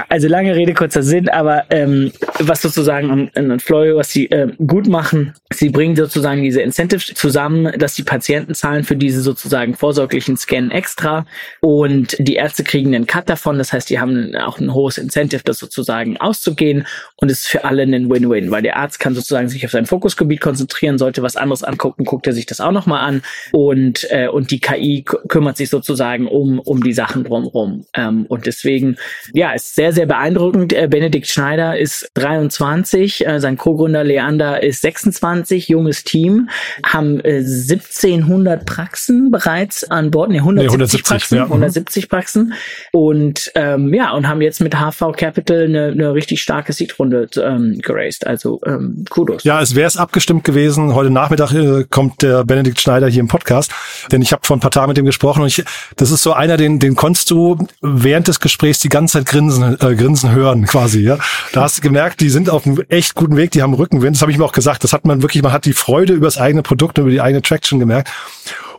[0.09, 4.49] Also lange Rede, kurzer Sinn, aber ähm, was sozusagen an, an Florio, was sie äh,
[4.67, 9.75] gut machen, sie bringen sozusagen diese Incentives zusammen, dass die Patienten zahlen für diese sozusagen
[9.75, 11.27] vorsorglichen Scan extra
[11.61, 15.43] und die Ärzte kriegen einen Cut davon, das heißt, die haben auch ein hohes Incentive,
[15.45, 19.49] das sozusagen auszugehen und es ist für alle ein Win-Win, weil der Arzt kann sozusagen
[19.49, 23.01] sich auf sein Fokusgebiet konzentrieren, sollte was anderes angucken, guckt er sich das auch nochmal
[23.01, 27.87] an und, äh, und die KI kümmert sich sozusagen um, um die Sachen drumherum.
[27.95, 28.97] Ähm, und deswegen,
[29.33, 30.73] ja, ist sehr, sehr beeindruckend.
[30.73, 36.49] Äh, Benedikt Schneider ist 23, äh, sein Co-Gründer Leander ist 26, junges Team,
[36.85, 41.45] haben äh, 1700 Praxen bereits an Bord, nee, 170, nee, 170 Praxen, ja.
[41.45, 42.09] 170 mhm.
[42.09, 42.53] Praxen
[42.93, 47.79] und ähm, ja, und haben jetzt mit HV Capital eine, eine richtig starke Seed-Runde ähm,
[47.81, 48.27] geraced.
[48.27, 49.45] Also ähm, Kudos.
[49.45, 50.95] Ja, es wäre es abgestimmt gewesen.
[50.95, 53.73] Heute Nachmittag äh, kommt der Benedikt Schneider hier im Podcast,
[54.11, 55.65] denn ich habe vor ein paar Tagen mit ihm gesprochen und ich,
[55.97, 59.60] das ist so einer, den, den konntest du während des Gesprächs die ganze Zeit grinsen,
[59.63, 61.01] äh, grinsen hören quasi.
[61.01, 61.19] Ja,
[61.53, 64.17] da hast du gemerkt, die sind auf einem echt guten Weg, die haben Rückenwind.
[64.17, 64.85] Das habe ich mir auch gesagt.
[64.85, 67.43] Das hat man wirklich, man hat die Freude über das eigene Produkt, über die eigene
[67.43, 68.11] Traction gemerkt.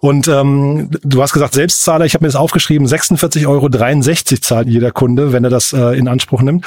[0.01, 4.91] Und ähm, du hast gesagt, Selbstzahler, ich habe mir das aufgeschrieben, 46,63 Euro zahlt jeder
[4.91, 6.65] Kunde, wenn er das äh, in Anspruch nimmt.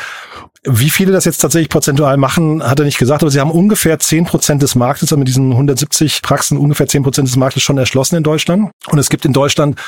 [0.62, 3.98] Wie viele das jetzt tatsächlich prozentual machen, hat er nicht gesagt, aber sie haben ungefähr
[3.98, 7.77] zehn Prozent des Marktes, also mit diesen 170 Praxen ungefähr zehn Prozent des Marktes schon
[7.77, 8.70] erschlossen in Deutschland.
[8.88, 9.79] Und es gibt in Deutschland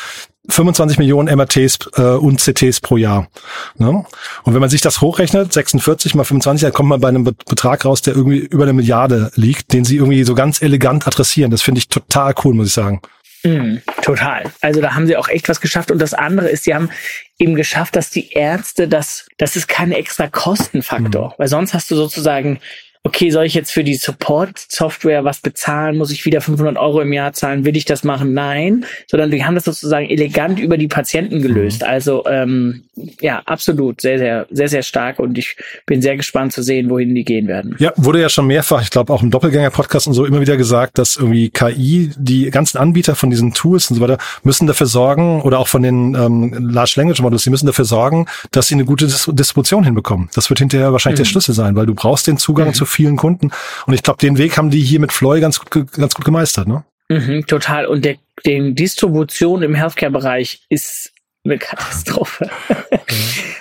[0.49, 3.29] 25 Millionen MRTs äh, und CTs pro Jahr.
[3.77, 4.05] Ne?
[4.45, 7.85] Und wenn man sich das hochrechnet, 46 mal 25, dann kommt man bei einem Betrag
[7.85, 11.51] raus, der irgendwie über eine Milliarde liegt, den sie irgendwie so ganz elegant adressieren.
[11.51, 13.01] Das finde ich total cool, muss ich sagen.
[13.47, 14.45] Mm, total.
[14.61, 15.91] Also da haben sie auch echt was geschafft.
[15.91, 16.91] Und das andere ist, sie haben
[17.39, 21.29] eben geschafft, dass die Ärzte das, das ist kein extra Kostenfaktor.
[21.29, 21.35] Mhm.
[21.39, 22.59] Weil sonst hast du sozusagen
[23.07, 25.97] okay, soll ich jetzt für die Support-Software was bezahlen?
[25.97, 27.65] Muss ich wieder 500 Euro im Jahr zahlen?
[27.65, 28.35] Will ich das machen?
[28.35, 31.83] Nein, sondern wir haben das sozusagen elegant über die Patienten gelöst.
[31.83, 31.89] Mhm.
[31.89, 32.83] Also ähm,
[33.21, 37.15] ja, absolut, sehr, sehr, sehr, sehr stark und ich bin sehr gespannt zu sehen, wohin
[37.15, 37.77] die gehen werden.
[37.79, 40.99] Ja, wurde ja schon mehrfach, ich glaube auch im Doppelgänger-Podcast und so immer wieder gesagt,
[40.99, 45.43] dass irgendwie KI, die ganzen Anbieter von diesen Tools und so weiter, müssen dafür sorgen,
[45.43, 48.85] oder auch von den ähm, Large Language Models, die müssen dafür sorgen, dass sie eine
[48.85, 50.29] gute Dis Distribution hinbekommen.
[50.35, 51.25] Das wird hinterher wahrscheinlich mhm.
[51.25, 52.75] der Schlüssel sein, weil du brauchst den Zugang mhm.
[52.75, 53.51] zu vielen Kunden.
[53.87, 56.67] Und ich glaube, den Weg haben die hier mit Floy ganz gut, ganz gut gemeistert,
[56.67, 56.85] ne?
[57.09, 57.87] Mhm, total.
[57.87, 61.13] Und der, den Distribution im Healthcare-Bereich ist
[61.45, 62.51] eine Katastrophe.
[62.69, 62.77] Mhm.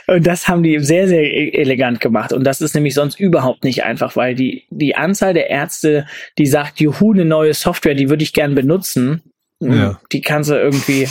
[0.15, 2.31] Und das haben die sehr, sehr e-, elegant gemacht.
[2.33, 6.05] Und das ist nämlich sonst überhaupt nicht einfach, weil die, die Anzahl der Ärzte,
[6.37, 9.21] die sagt, juhu, eine neue Software, die würde ich gern benutzen,
[9.59, 9.99] ja.
[10.11, 11.07] die kannst du irgendwie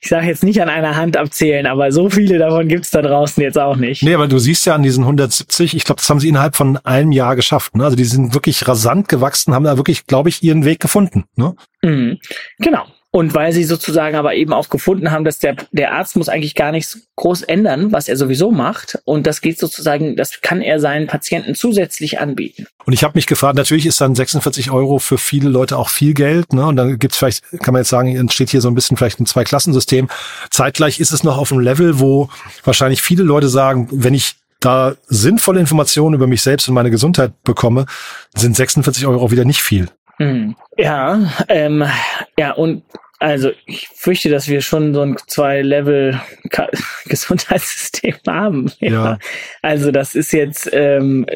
[0.00, 3.42] ich sage jetzt nicht an einer Hand abzählen, aber so viele davon gibt's da draußen
[3.42, 4.02] jetzt auch nicht.
[4.02, 6.76] Nee, aber du siehst ja an diesen 170, ich glaube, das haben sie innerhalb von
[6.78, 7.76] einem Jahr geschafft.
[7.76, 7.84] Ne?
[7.84, 11.24] Also die sind wirklich rasant gewachsen, haben da wirklich, glaube ich, ihren Weg gefunden.
[11.36, 11.54] Ne?
[11.82, 12.18] Mhm.
[12.58, 12.84] Genau.
[13.12, 16.54] Und weil sie sozusagen aber eben auch gefunden haben, dass der, der Arzt muss eigentlich
[16.54, 19.00] gar nichts groß ändern, was er sowieso macht.
[19.04, 22.66] Und das geht sozusagen, das kann er seinen Patienten zusätzlich anbieten.
[22.84, 26.14] Und ich habe mich gefragt, natürlich ist dann 46 Euro für viele Leute auch viel
[26.14, 26.52] Geld.
[26.52, 26.64] Ne?
[26.64, 29.26] Und dann gibt's vielleicht, kann man jetzt sagen, entsteht hier so ein bisschen vielleicht ein
[29.26, 30.08] Zweiklassensystem.
[30.50, 32.28] Zeitgleich ist es noch auf einem Level, wo
[32.62, 37.32] wahrscheinlich viele Leute sagen, wenn ich da sinnvolle Informationen über mich selbst und meine Gesundheit
[37.42, 37.86] bekomme,
[38.36, 39.88] sind 46 Euro wieder nicht viel.
[40.20, 40.54] Hm.
[40.76, 41.84] Ja, ähm,
[42.38, 42.82] ja, und
[43.20, 46.20] also ich fürchte, dass wir schon so ein zwei-Level
[47.06, 48.70] Gesundheitssystem haben.
[48.80, 48.90] Ja.
[48.90, 49.18] ja.
[49.62, 51.26] Also das ist jetzt, ähm,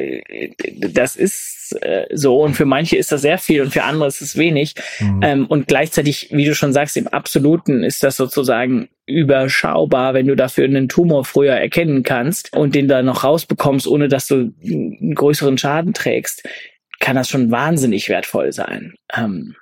[0.76, 4.20] das ist äh, so und für manche ist das sehr viel und für andere ist
[4.20, 4.74] es wenig.
[4.98, 5.20] Mhm.
[5.22, 10.36] Ähm, und gleichzeitig, wie du schon sagst, im Absoluten ist das sozusagen überschaubar, wenn du
[10.36, 15.14] dafür einen Tumor früher erkennen kannst und den da noch rausbekommst, ohne dass du einen
[15.14, 16.48] größeren Schaden trägst
[17.04, 18.94] kann das schon wahnsinnig wertvoll sein.
[19.14, 19.54] Ähm,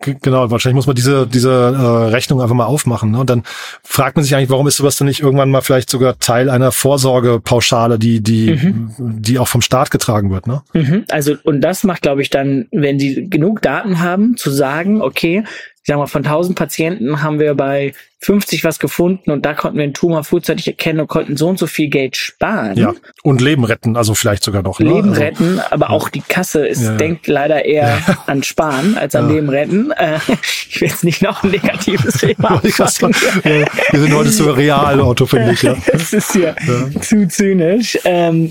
[0.00, 3.12] Genau, wahrscheinlich muss man diese, diese äh, Rechnung einfach mal aufmachen.
[3.12, 3.18] Ne?
[3.18, 3.44] Und dann
[3.82, 6.70] fragt man sich eigentlich, warum ist sowas denn nicht irgendwann mal vielleicht sogar Teil einer
[6.70, 8.92] Vorsorgepauschale, die, die, mhm.
[8.98, 10.62] die auch vom Staat getragen wird, ne?
[10.74, 11.06] Mhm.
[11.08, 15.44] Also, und das macht, glaube ich, dann, wenn sie genug Daten haben, zu sagen, okay,
[15.76, 17.94] ich sag mal, von 1000 Patienten haben wir bei
[18.26, 21.60] 50 was gefunden und da konnten wir einen Tumor frühzeitig erkennen und konnten so und
[21.60, 22.76] so viel Geld sparen.
[22.76, 24.80] Ja, und Leben retten, also vielleicht sogar noch.
[24.80, 24.94] Ne?
[24.94, 25.90] Leben also, retten, aber ja.
[25.92, 26.96] auch die Kasse ist, ja, ja.
[26.96, 29.92] denkt leider eher an Sparen als an Leben retten.
[29.92, 30.18] Äh,
[30.68, 33.14] ich will jetzt nicht noch ein negatives Thema aufmachen.
[33.44, 35.62] Wir sind heute so real, Otto, finde ich.
[35.62, 35.76] Ja.
[35.92, 36.56] Das ist ja,
[37.00, 37.96] zu zynisch.
[38.04, 38.50] Ähm,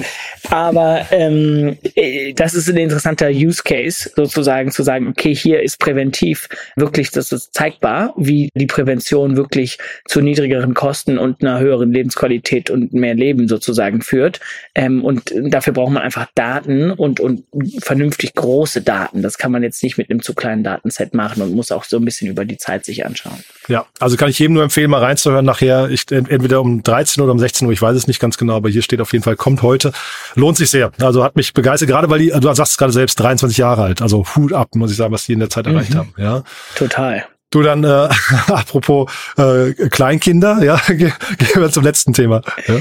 [0.49, 5.79] aber ähm, äh, das ist ein interessanter Use Case, sozusagen zu sagen, okay, hier ist
[5.79, 11.59] präventiv wirklich, das ist zeigbar, wie die Prävention wirklich sicherlich zu niedrigeren Kosten und einer
[11.59, 14.39] höheren Lebensqualität und mehr Leben sozusagen führt.
[14.73, 17.43] Ähm, und dafür braucht man einfach Daten und, und
[17.79, 19.21] vernünftig große Daten.
[19.21, 21.97] Das kann man jetzt nicht mit einem zu kleinen Datenset machen und muss auch so
[21.97, 23.43] ein bisschen über die Zeit sich anschauen.
[23.67, 25.89] Ja, also kann ich jedem nur empfehlen, mal reinzuhören nachher.
[25.89, 28.69] Ich, entweder um 13 oder um 16 Uhr, ich weiß es nicht ganz genau, aber
[28.69, 29.91] hier steht auf jeden Fall, kommt heute.
[30.35, 30.91] Lohnt sich sehr.
[31.01, 34.01] Also hat mich begeistert, gerade weil die, du sagst gerade selbst 23 Jahre alt.
[34.01, 35.97] Also Hut ab, muss ich sagen, was die in der Zeit erreicht mhm.
[35.97, 36.13] haben.
[36.17, 36.43] Ja.
[36.75, 37.25] Total.
[37.51, 37.87] Du dann, äh,
[38.47, 41.13] apropos äh, Kleinkinder, ja, gehen
[41.55, 42.41] wir zum letzten Thema.
[42.67, 42.75] Ja.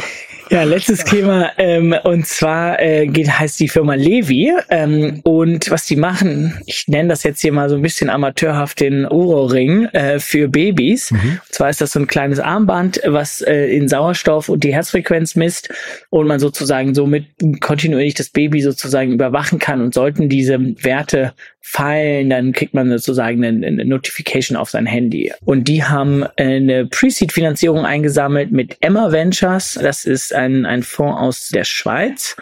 [0.51, 5.87] Ja, letztes Thema ähm, und zwar äh, geht heißt die Firma Levi ähm, und was
[5.87, 10.19] die machen, ich nenne das jetzt hier mal so ein bisschen amateurhaft den Uro-Ring äh,
[10.19, 11.11] für Babys.
[11.11, 11.41] Mhm.
[11.45, 15.35] Und zwar ist das so ein kleines Armband, was äh, in Sauerstoff und die Herzfrequenz
[15.35, 15.73] misst
[16.11, 17.27] und man sozusagen somit
[17.61, 21.33] kontinuierlich das Baby sozusagen überwachen kann und sollten diese Werte
[21.67, 25.33] fallen, dann kriegt man sozusagen eine, eine Notification auf sein Handy.
[25.47, 29.79] Und die haben eine Pre-Seed-Finanzierung eingesammelt mit Emma Ventures.
[29.81, 32.37] Das ist ein, ein Fonds aus der Schweiz.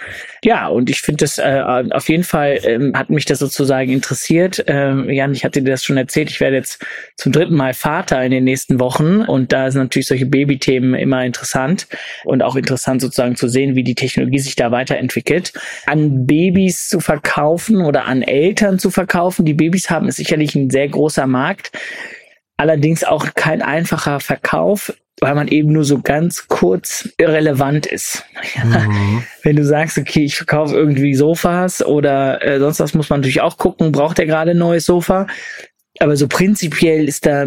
[0.44, 4.64] Ja, und ich finde das äh, auf jeden Fall ähm, hat mich das sozusagen interessiert.
[4.66, 6.30] Ähm, Jan, ich hatte dir das schon erzählt.
[6.30, 6.84] Ich werde jetzt
[7.16, 11.24] zum dritten Mal Vater in den nächsten Wochen und da sind natürlich solche Babythemen immer
[11.24, 11.86] interessant
[12.24, 15.52] und auch interessant sozusagen zu sehen, wie die Technologie sich da weiterentwickelt.
[15.86, 20.54] An Babys zu verkaufen oder an Eltern zu verkaufen verkaufen, die Babys haben, ist sicherlich
[20.54, 21.72] ein sehr großer Markt.
[22.62, 28.24] Allerdings auch kein einfacher Verkauf, weil man eben nur so ganz kurz irrelevant ist.
[28.54, 29.24] Mhm.
[29.42, 33.40] Wenn du sagst, okay, ich verkaufe irgendwie Sofas oder äh, sonst was, muss man natürlich
[33.40, 35.26] auch gucken, braucht er gerade ein neues Sofa?
[35.98, 37.46] Aber so prinzipiell ist da,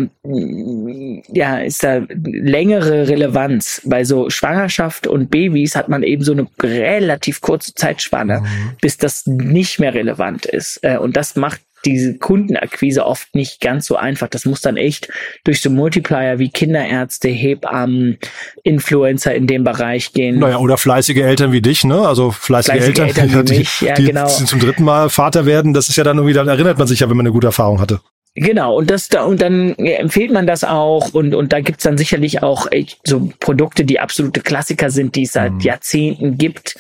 [1.31, 3.83] ja, ist da längere Relevanz.
[3.85, 8.71] Bei so Schwangerschaft und Babys hat man eben so eine relativ kurze Zeitspanne, mhm.
[8.81, 10.79] bis das nicht mehr relevant ist.
[10.83, 14.27] Äh, und das macht diese Kundenakquise oft nicht ganz so einfach.
[14.27, 15.09] Das muss dann echt
[15.43, 18.17] durch so Multiplier wie Kinderärzte, Hebammen,
[18.63, 20.39] Influencer in dem Bereich gehen.
[20.39, 22.07] Naja, oder fleißige Eltern wie dich, ne?
[22.07, 24.27] Also fleißige, fleißige Eltern, Eltern die, mich, ja, die, genau.
[24.27, 25.73] zum dritten Mal Vater werden.
[25.73, 27.79] Das ist ja dann irgendwie, dann erinnert man sich ja, wenn man eine gute Erfahrung
[27.79, 28.01] hatte.
[28.37, 31.97] Genau, und das da und dann empfiehlt man das auch und und da gibt's dann
[31.97, 35.59] sicherlich auch echt so Produkte, die absolute Klassiker sind, die es seit mhm.
[35.61, 36.75] Jahrzehnten gibt,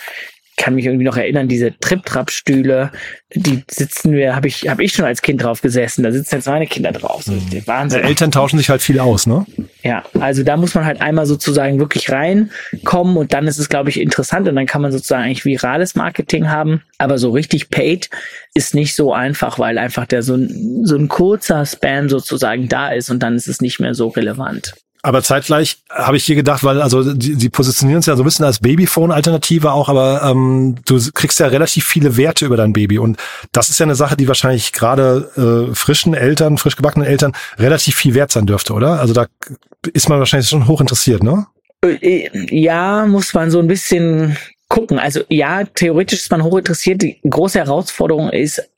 [0.57, 2.91] kann mich irgendwie noch erinnern, diese Trip-Trap-Stühle,
[3.33, 6.47] die sitzen wir, habe ich, hab ich schon als Kind drauf gesessen, da sitzen jetzt
[6.47, 7.23] meine Kinder drauf.
[7.23, 7.61] So, mhm.
[7.65, 8.01] Wahnsinn.
[8.01, 9.45] Die Eltern tauschen sich halt viel aus, ne?
[9.83, 13.89] Ja, also da muss man halt einmal sozusagen wirklich reinkommen und dann ist es, glaube
[13.89, 16.81] ich, interessant und dann kann man sozusagen eigentlich virales Marketing haben.
[16.97, 18.09] Aber so richtig paid
[18.53, 22.89] ist nicht so einfach, weil einfach der so ein, so ein kurzer Span sozusagen da
[22.89, 24.73] ist und dann ist es nicht mehr so relevant.
[25.05, 28.25] Aber zeitgleich habe ich hier gedacht, weil also die, die positionieren es ja so ein
[28.25, 32.97] bisschen als Babyphone-Alternative auch, aber ähm, du kriegst ja relativ viele Werte über dein Baby
[32.97, 33.17] und
[33.51, 37.95] das ist ja eine Sache, die wahrscheinlich gerade äh, frischen Eltern, frisch gebackenen Eltern relativ
[37.95, 38.99] viel wert sein dürfte, oder?
[38.99, 39.27] Also da
[39.93, 41.45] ist man wahrscheinlich schon hoch interessiert, ne?
[42.49, 44.35] Ja, muss man so ein bisschen
[44.69, 44.97] gucken.
[44.97, 47.03] Also ja, theoretisch ist man hoch interessiert.
[47.03, 48.71] Die große Herausforderung ist,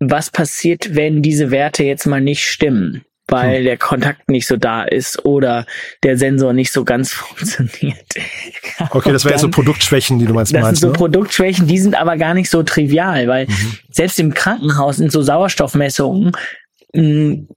[0.00, 3.04] was passiert, wenn diese Werte jetzt mal nicht stimmen?
[3.28, 3.64] Weil hm.
[3.64, 5.66] der Kontakt nicht so da ist oder
[6.02, 8.04] der Sensor nicht so ganz funktioniert.
[8.90, 10.54] Okay, das wäre jetzt so Produktschwächen, die du meinst.
[10.54, 10.98] Das meinst, sind so ne?
[10.98, 13.78] Produktschwächen, die sind aber gar nicht so trivial, weil mhm.
[13.90, 16.32] selbst im Krankenhaus sind so Sauerstoffmessungen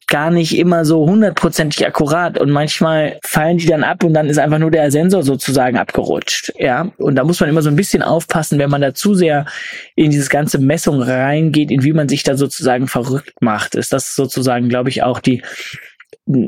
[0.08, 4.40] gar nicht immer so hundertprozentig akkurat und manchmal fallen die dann ab und dann ist
[4.40, 6.92] einfach nur der Sensor sozusagen abgerutscht, ja.
[6.98, 9.46] Und da muss man immer so ein bisschen aufpassen, wenn man da zu sehr
[9.96, 13.76] in dieses ganze Messung reingeht, in wie man sich da sozusagen verrückt macht.
[13.76, 15.44] Ist das sozusagen, glaube ich, auch die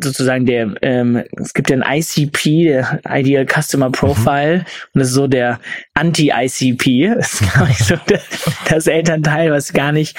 [0.01, 4.65] sozusagen der, ähm, es gibt ja ein ICP, der Ideal Customer Profile, mhm.
[4.93, 5.59] und das ist so der
[5.93, 7.13] Anti-ICP.
[7.15, 7.95] Das ist, glaube ich, so
[8.69, 10.17] das Elternteil, was gar nicht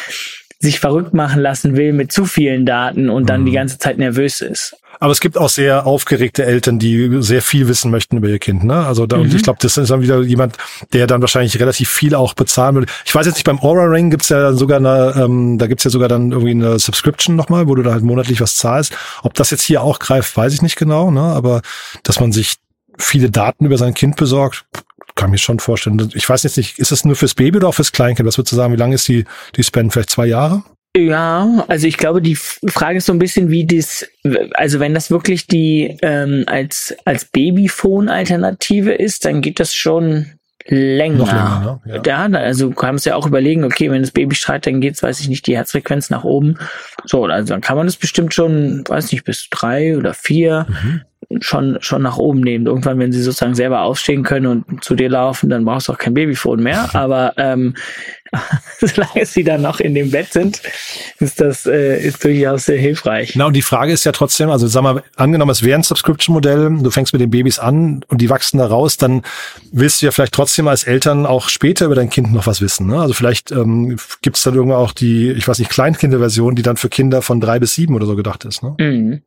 [0.60, 3.46] sich verrückt machen lassen will mit zu vielen Daten und dann mhm.
[3.46, 4.76] die ganze Zeit nervös ist.
[5.02, 8.64] Aber es gibt auch sehr aufgeregte Eltern, die sehr viel wissen möchten über ihr Kind.
[8.64, 8.74] Ne?
[8.74, 9.22] Also da, mhm.
[9.22, 10.58] und ich glaube, das ist dann wieder jemand,
[10.92, 12.86] der dann wahrscheinlich relativ viel auch bezahlen will.
[13.06, 15.84] Ich weiß jetzt nicht, beim Aura Ring gibt's ja dann sogar eine, ähm, da gibt's
[15.84, 18.94] ja sogar dann irgendwie eine Subscription nochmal, wo du da halt monatlich was zahlst.
[19.22, 21.22] Ob das jetzt hier auch greift, weiß ich nicht genau, ne?
[21.22, 21.62] Aber
[22.02, 22.56] dass man sich
[22.98, 24.66] viele Daten über sein Kind besorgt,
[25.20, 26.10] kann mir schon vorstellen.
[26.14, 28.26] Ich weiß jetzt nicht, ist das nur fürs Baby oder auch fürs Kleinkind?
[28.26, 29.90] Was würdest du sagen, wie lange ist die, die Span?
[29.90, 30.62] Vielleicht zwei Jahre?
[30.96, 34.08] Ja, also ich glaube, die Frage ist so ein bisschen, wie das,
[34.54, 40.32] also wenn das wirklich die ähm, als als Babyphone-Alternative ist, dann geht das schon
[40.66, 41.18] länger.
[41.18, 42.02] Noch länger ne?
[42.04, 42.26] ja.
[42.28, 45.02] ja, also kann man es ja auch überlegen, okay, wenn das Baby schreit, dann geht's,
[45.02, 46.56] weiß ich nicht, die Herzfrequenz nach oben.
[47.04, 50.66] So, also dann kann man das bestimmt schon, weiß nicht, bis drei oder vier.
[50.68, 51.02] Mhm
[51.40, 52.66] schon, schon nach oben nehmen.
[52.66, 55.98] Irgendwann, wenn sie sozusagen selber aufstehen können und zu dir laufen, dann brauchst du auch
[55.98, 56.90] kein Babyphone mehr.
[56.94, 57.74] Aber ähm,
[58.80, 60.60] solange sie dann noch in dem Bett sind,
[61.18, 63.34] ist das äh, ist durchaus sehr hilfreich.
[63.36, 66.78] Na, und die Frage ist ja trotzdem, also sag mal, angenommen, es wäre ein Subscription-Modell,
[66.82, 69.22] du fängst mit den Babys an und die wachsen da raus, dann
[69.72, 72.86] willst du ja vielleicht trotzdem als Eltern auch später über dein Kind noch was wissen.
[72.86, 73.00] Ne?
[73.00, 76.76] Also vielleicht ähm, gibt es dann irgendwann auch die, ich weiß nicht, Kleinkinderversion, die dann
[76.76, 78.62] für Kinder von drei bis sieben oder so gedacht ist.
[78.62, 78.74] Ne?
[78.78, 79.22] Mhm.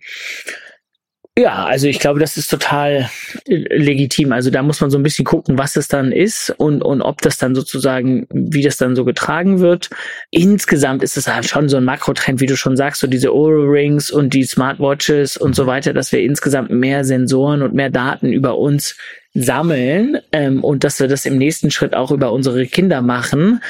[1.35, 3.09] Ja, also ich glaube, das ist total
[3.47, 4.31] äh, legitim.
[4.31, 7.21] Also da muss man so ein bisschen gucken, was es dann ist und, und ob
[7.21, 9.89] das dann sozusagen, wie das dann so getragen wird.
[10.29, 14.11] Insgesamt ist es halt schon so ein Makrotrend, wie du schon sagst, so diese Oura-Rings
[14.11, 18.59] und die Smartwatches und so weiter, dass wir insgesamt mehr Sensoren und mehr Daten über
[18.59, 18.95] uns
[19.33, 23.63] sammeln ähm, und dass wir das im nächsten Schritt auch über unsere Kinder machen,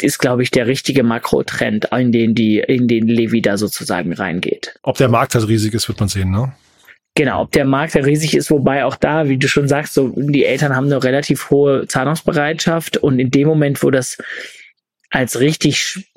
[0.00, 4.78] ist, glaube ich, der richtige Makrotrend, in den die, in den Levi da sozusagen reingeht.
[4.82, 6.52] Ob der Markt halt riesig ist, wird man sehen, ne?
[7.16, 10.14] Genau, ob der Markt ja riesig ist, wobei auch da, wie du schon sagst, so
[10.16, 14.18] die Eltern haben eine relativ hohe Zahlungsbereitschaft und in dem Moment, wo das
[15.10, 16.08] als richtig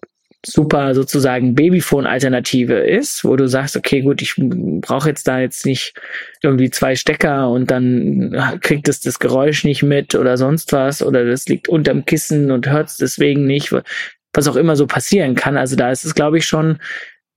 [0.46, 5.94] super sozusagen Babyphone-Alternative ist, wo du sagst, okay, gut, ich brauche jetzt da jetzt nicht
[6.42, 11.26] irgendwie zwei Stecker und dann kriegt es das Geräusch nicht mit oder sonst was oder
[11.26, 13.74] das liegt unterm Kissen und hört es deswegen nicht,
[14.34, 15.56] was auch immer so passieren kann.
[15.56, 16.80] Also da ist es, glaube ich, schon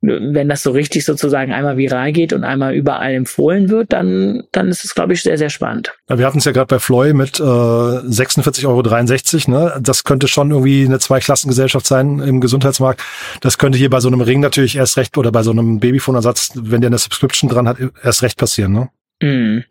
[0.03, 4.69] wenn das so richtig sozusagen einmal viral geht und einmal überall empfohlen wird, dann, dann
[4.69, 5.95] ist es, glaube ich, sehr, sehr spannend.
[6.09, 9.59] Ja, wir hatten es ja gerade bei Floy mit äh, 46,63 Euro.
[9.59, 9.81] Ne?
[9.81, 13.03] Das könnte schon irgendwie eine Zweiklassengesellschaft sein im Gesundheitsmarkt.
[13.41, 16.53] Das könnte hier bei so einem Ring natürlich erst recht oder bei so einem Babyphone-Ersatz,
[16.55, 18.73] wenn der eine Subscription dran hat, erst recht passieren.
[18.73, 18.89] Ne?
[19.23, 19.65] Mm.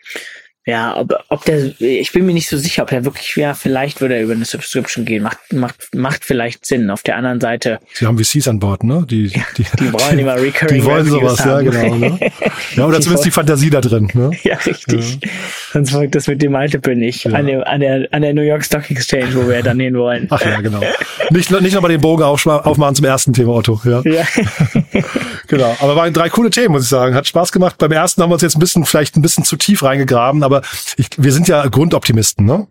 [0.68, 4.02] Ja, ob, ob der, ich bin mir nicht so sicher, ob er wirklich, ja, vielleicht
[4.02, 5.22] würde er über eine Subscription gehen.
[5.22, 6.90] Macht, macht, macht vielleicht Sinn.
[6.90, 7.80] Auf der anderen Seite.
[7.94, 9.06] Sie haben VCs an Bord, ne?
[9.08, 11.66] Die, die, die, die wollen immer Recurring Die wollen sowas, haben.
[11.66, 12.20] ja, genau, ne?
[12.76, 14.32] Ja, oder zumindest die Fantasie da drin, ne?
[14.44, 15.20] Ja, richtig.
[15.22, 15.30] Ja.
[15.74, 17.26] Sonst folgt das mit dem Multiple nicht.
[17.26, 17.34] Ja.
[17.34, 20.26] An, der, an, der, an der New York Stock Exchange, wo wir dann hin wollen.
[20.32, 20.82] Ach ja, genau.
[21.30, 24.02] Nicht, nicht nochmal den Bogen aufmachen zum ersten Thema, Otto, ja.
[24.04, 24.24] ja.
[25.58, 25.76] genau.
[25.80, 27.16] Aber waren drei coole Themen, muss ich sagen.
[27.16, 27.78] Hat Spaß gemacht.
[27.78, 30.62] Beim ersten haben wir uns jetzt ein bisschen, vielleicht ein bisschen zu tief reingegraben, aber
[30.98, 32.68] ich, wir sind ja Grundoptimisten, ne?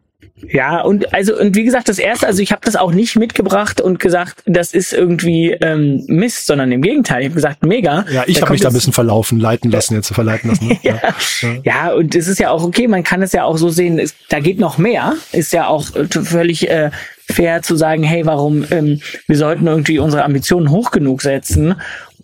[0.49, 3.81] Ja, und also und wie gesagt, das erste, also ich habe das auch nicht mitgebracht
[3.81, 8.05] und gesagt, das ist irgendwie ähm, Mist, sondern im Gegenteil, ich habe gesagt, mega.
[8.11, 10.69] Ja, ich habe mich da ein bisschen verlaufen, leiten lassen, jetzt verleiten lassen.
[10.69, 10.79] Ne?
[10.83, 10.99] ja.
[11.41, 11.49] Ja.
[11.63, 14.15] ja, und es ist ja auch okay, man kann es ja auch so sehen, es,
[14.29, 16.91] da geht noch mehr, ist ja auch äh, völlig äh,
[17.31, 21.75] fair zu sagen, hey, warum ähm, wir sollten irgendwie unsere Ambitionen hoch genug setzen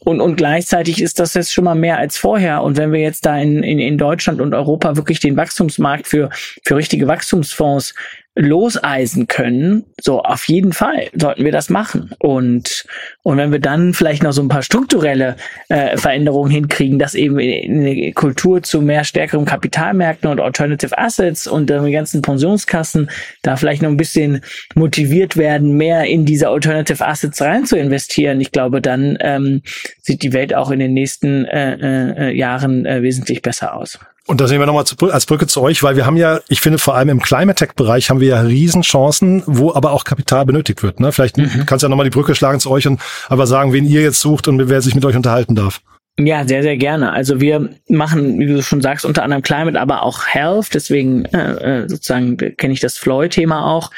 [0.02, 2.62] und, und gleichzeitig ist das jetzt schon mal mehr als vorher.
[2.62, 6.30] Und wenn wir jetzt da in, in, in Deutschland und Europa wirklich den Wachstumsmarkt für,
[6.64, 7.94] für richtige Wachstumsfonds
[8.36, 12.14] loseisen können, so auf jeden Fall sollten wir das machen.
[12.20, 12.86] Und,
[13.22, 15.36] und wenn wir dann vielleicht noch so ein paar strukturelle
[15.68, 21.70] äh, Veränderungen hinkriegen, dass eben eine Kultur zu mehr stärkeren Kapitalmärkten und Alternative Assets und
[21.70, 23.10] äh, die ganzen Pensionskassen
[23.42, 24.42] da vielleicht noch ein bisschen
[24.76, 29.62] motiviert werden, mehr in diese Alternative Assets rein zu investieren, ich glaube, dann ähm,
[30.02, 33.98] sieht die Welt auch in den nächsten äh, äh, Jahren äh, wesentlich besser aus.
[34.26, 36.78] Und da sehen wir nochmal als Brücke zu euch, weil wir haben ja, ich finde
[36.78, 41.00] vor allem im Climate Tech-Bereich haben wir ja Riesenchancen, wo aber auch Kapital benötigt wird.
[41.00, 41.10] Ne?
[41.10, 41.64] Vielleicht mhm.
[41.66, 44.20] kannst du ja nochmal die Brücke schlagen zu euch und aber sagen, wen ihr jetzt
[44.20, 45.80] sucht und wer sich mit euch unterhalten darf.
[46.18, 47.12] Ja, sehr, sehr gerne.
[47.12, 50.74] Also wir machen, wie du schon sagst, unter anderem Climate, aber auch Health.
[50.74, 53.90] Deswegen äh, äh sozusagen kenne ich das Floyd-Thema auch.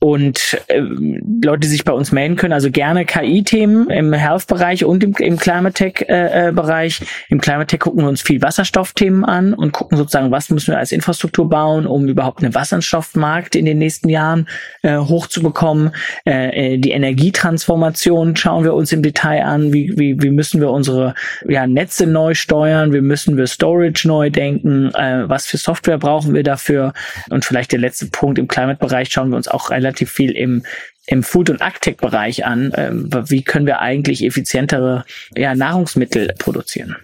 [0.00, 5.02] Und äh, Leute, die sich bei uns melden können, also gerne KI-Themen im Health-Bereich und
[5.02, 7.00] im, im Climate Tech-Bereich.
[7.00, 10.72] Äh, Im Climate Tech gucken wir uns viel Wasserstoffthemen an und gucken sozusagen, was müssen
[10.72, 14.46] wir als Infrastruktur bauen, um überhaupt einen Wasserstoffmarkt in den nächsten Jahren
[14.82, 15.90] äh, hochzubekommen.
[16.24, 19.72] Äh, äh, die Energietransformation schauen wir uns im Detail an.
[19.72, 21.14] Wie, wie, wie müssen wir unsere
[21.48, 22.92] ja, Netze neu steuern?
[22.92, 24.94] Wie müssen wir Storage neu denken?
[24.94, 26.92] Äh, was für Software brauchen wir dafür?
[27.30, 30.62] Und vielleicht der letzte Punkt im Climate-Bereich schauen wir uns auch relativ relativ viel im
[31.08, 32.70] im Food- und Agtech-Bereich an.
[32.76, 36.96] Ähm, wie können wir eigentlich effizientere ja, Nahrungsmittel produzieren?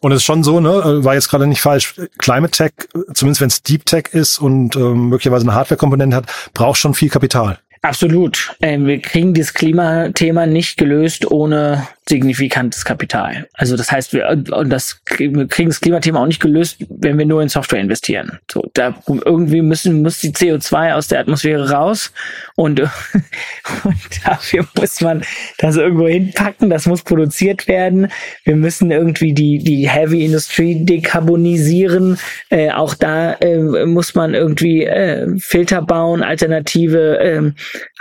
[0.00, 2.72] Und es ist schon so, ne, äh, war jetzt gerade nicht falsch, Climate Tech,
[3.14, 7.08] zumindest wenn es Deep Tech ist und ähm, möglicherweise eine Hardware-Komponente hat, braucht schon viel
[7.08, 7.58] Kapital.
[7.82, 8.54] Absolut.
[8.62, 13.46] Ähm, wir kriegen das Klimathema nicht gelöst ohne signifikantes Kapital.
[13.54, 17.26] Also das heißt, wir, und das, wir kriegen das Klimathema auch nicht gelöst, wenn wir
[17.26, 18.40] nur in Software investieren.
[18.50, 22.12] So, da irgendwie müssen, muss die CO2 aus der Atmosphäre raus
[22.56, 22.80] und,
[23.84, 25.22] und dafür muss man
[25.58, 28.08] das irgendwo hinpacken, das muss produziert werden.
[28.44, 32.18] Wir müssen irgendwie die, die Heavy Industry dekarbonisieren.
[32.50, 37.52] Äh, auch da äh, muss man irgendwie äh, Filter bauen, alternative ähm, äh,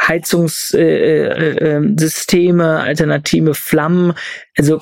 [0.08, 4.14] Heizungssysteme, alternative Flammen zusammen.
[4.58, 4.82] Also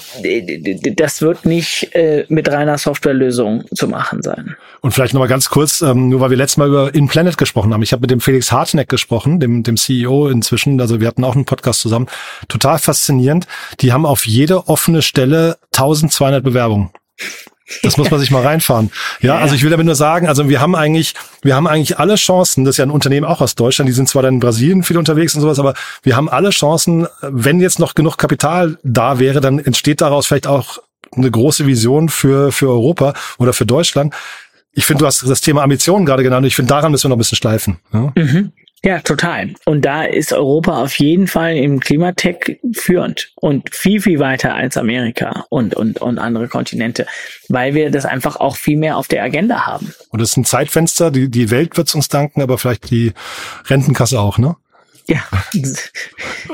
[0.96, 4.56] das wird nicht äh, mit reiner Softwarelösung zu machen sein.
[4.82, 7.84] Und vielleicht nochmal ganz kurz, ähm, nur weil wir letztes Mal über InPlanet gesprochen haben.
[7.84, 10.80] Ich habe mit dem Felix Hartneck gesprochen, dem, dem CEO inzwischen.
[10.80, 12.08] Also wir hatten auch einen Podcast zusammen.
[12.48, 13.48] Total faszinierend.
[13.82, 16.90] Die haben auf jede offene Stelle 1200 Bewerbungen.
[17.84, 18.92] Das muss man sich mal reinfahren.
[19.22, 22.16] Ja, also ich will damit nur sagen, also wir haben eigentlich, wir haben eigentlich alle
[22.16, 24.84] Chancen, das ist ja ein Unternehmen auch aus Deutschland, die sind zwar dann in Brasilien
[24.84, 29.20] viel unterwegs und sowas, aber wir haben alle Chancen, wenn jetzt noch genug Kapital da
[29.20, 30.80] wäre, dann entsteht daraus vielleicht auch
[31.16, 34.14] eine große Vision für, für Europa oder für Deutschland.
[34.72, 36.46] Ich finde, du hast das Thema Ambitionen gerade genannt.
[36.46, 37.80] Ich finde, daran müssen wir noch ein bisschen schleifen.
[37.92, 38.12] Ja?
[38.16, 38.52] Mhm.
[38.84, 39.54] Ja, total.
[39.66, 44.78] Und da ist Europa auf jeden Fall im Klimatech führend und viel, viel weiter als
[44.78, 47.06] Amerika und, und, und andere Kontinente,
[47.50, 49.94] weil wir das einfach auch viel mehr auf der Agenda haben.
[50.12, 53.12] Und das ist ein Zeitfenster, die, die Welt wird uns danken, aber vielleicht die
[53.66, 54.56] Rentenkasse auch, ne?
[55.10, 55.24] Ja,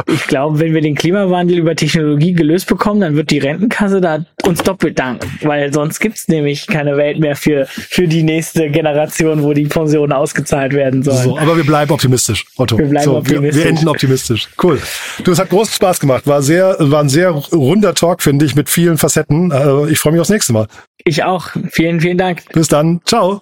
[0.08, 4.26] ich glaube, wenn wir den Klimawandel über Technologie gelöst bekommen, dann wird die Rentenkasse da
[4.43, 9.43] uns doppelt danken, weil sonst gibt's nämlich keine Welt mehr für, für die nächste Generation,
[9.43, 11.24] wo die Pensionen ausgezahlt werden sollen.
[11.24, 12.78] So, aber wir bleiben optimistisch, Otto.
[12.78, 13.56] Wir bleiben so, optimistisch.
[13.56, 14.47] Wir, wir enden optimistisch.
[14.62, 14.82] Cool.
[15.26, 16.26] Du, es hat großen Spaß gemacht.
[16.26, 19.51] War sehr, war ein sehr runder Talk, finde ich, mit vielen Facetten.
[19.51, 20.68] Äh, ich freue mich aufs nächste Mal.
[21.03, 21.49] Ich auch.
[21.72, 22.43] Vielen, vielen Dank.
[22.53, 23.01] Bis dann.
[23.06, 23.41] Ciao.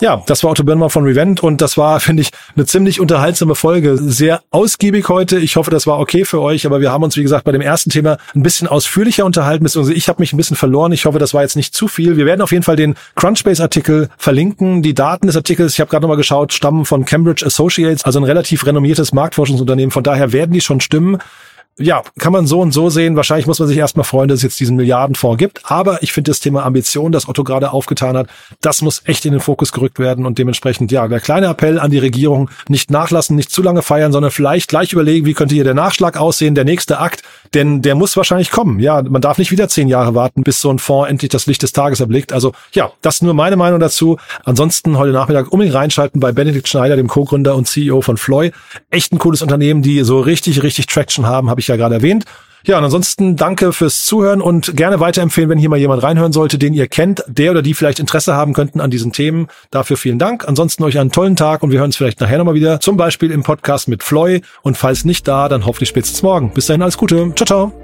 [0.00, 3.54] Ja, das war Otto Birnmann von Revent und das war, finde ich, eine ziemlich unterhaltsame
[3.54, 3.96] Folge.
[3.96, 5.38] Sehr ausgiebig heute.
[5.38, 7.60] Ich hoffe, das war okay für euch, aber wir haben uns, wie gesagt, bei dem
[7.60, 10.92] ersten Thema ein bisschen ausführlicher unterhalten, beziehungsweise ich habe mich ein bisschen verloren.
[10.92, 12.16] Ich hoffe, das war jetzt nicht zu viel.
[12.16, 14.82] Wir werden auf jeden Fall den Crunchbase-Artikel verlinken.
[14.82, 18.24] Die Daten des Artikels, ich habe gerade nochmal geschaut, stammen von Cambridge Associates, also ein
[18.24, 19.92] relativ renommiertes Marktforschungsunternehmen.
[19.92, 21.18] Von daher werden die schon stimmen
[21.78, 23.16] ja, kann man so und so sehen.
[23.16, 25.60] Wahrscheinlich muss man sich erstmal freuen, dass es jetzt diesen Milliardenfonds gibt.
[25.64, 28.28] Aber ich finde das Thema Ambition, das Otto gerade aufgetan hat,
[28.60, 31.90] das muss echt in den Fokus gerückt werden und dementsprechend, ja, der kleine Appell an
[31.90, 35.64] die Regierung, nicht nachlassen, nicht zu lange feiern, sondern vielleicht gleich überlegen, wie könnte hier
[35.64, 37.22] der Nachschlag aussehen, der nächste Akt,
[37.54, 38.80] denn der muss wahrscheinlich kommen.
[38.80, 41.62] Ja, man darf nicht wieder zehn Jahre warten, bis so ein Fonds endlich das Licht
[41.62, 42.32] des Tages erblickt.
[42.32, 44.18] Also ja, das nur meine Meinung dazu.
[44.44, 48.52] Ansonsten heute Nachmittag unbedingt reinschalten bei Benedikt Schneider, dem Co-Gründer und CEO von Floy.
[48.90, 52.24] Echt ein cooles Unternehmen, die so richtig, richtig Traction haben, habe ich ja gerade erwähnt.
[52.66, 56.58] Ja, und ansonsten danke fürs Zuhören und gerne weiterempfehlen, wenn hier mal jemand reinhören sollte,
[56.58, 59.48] den ihr kennt, der oder die vielleicht Interesse haben könnten an diesen Themen.
[59.70, 60.48] Dafür vielen Dank.
[60.48, 63.30] Ansonsten euch einen tollen Tag und wir hören uns vielleicht nachher nochmal wieder, zum Beispiel
[63.30, 64.40] im Podcast mit Floy.
[64.62, 66.52] Und falls nicht da, dann hoffentlich spätestens morgen.
[66.54, 67.32] Bis dahin alles Gute.
[67.34, 67.83] Ciao, ciao.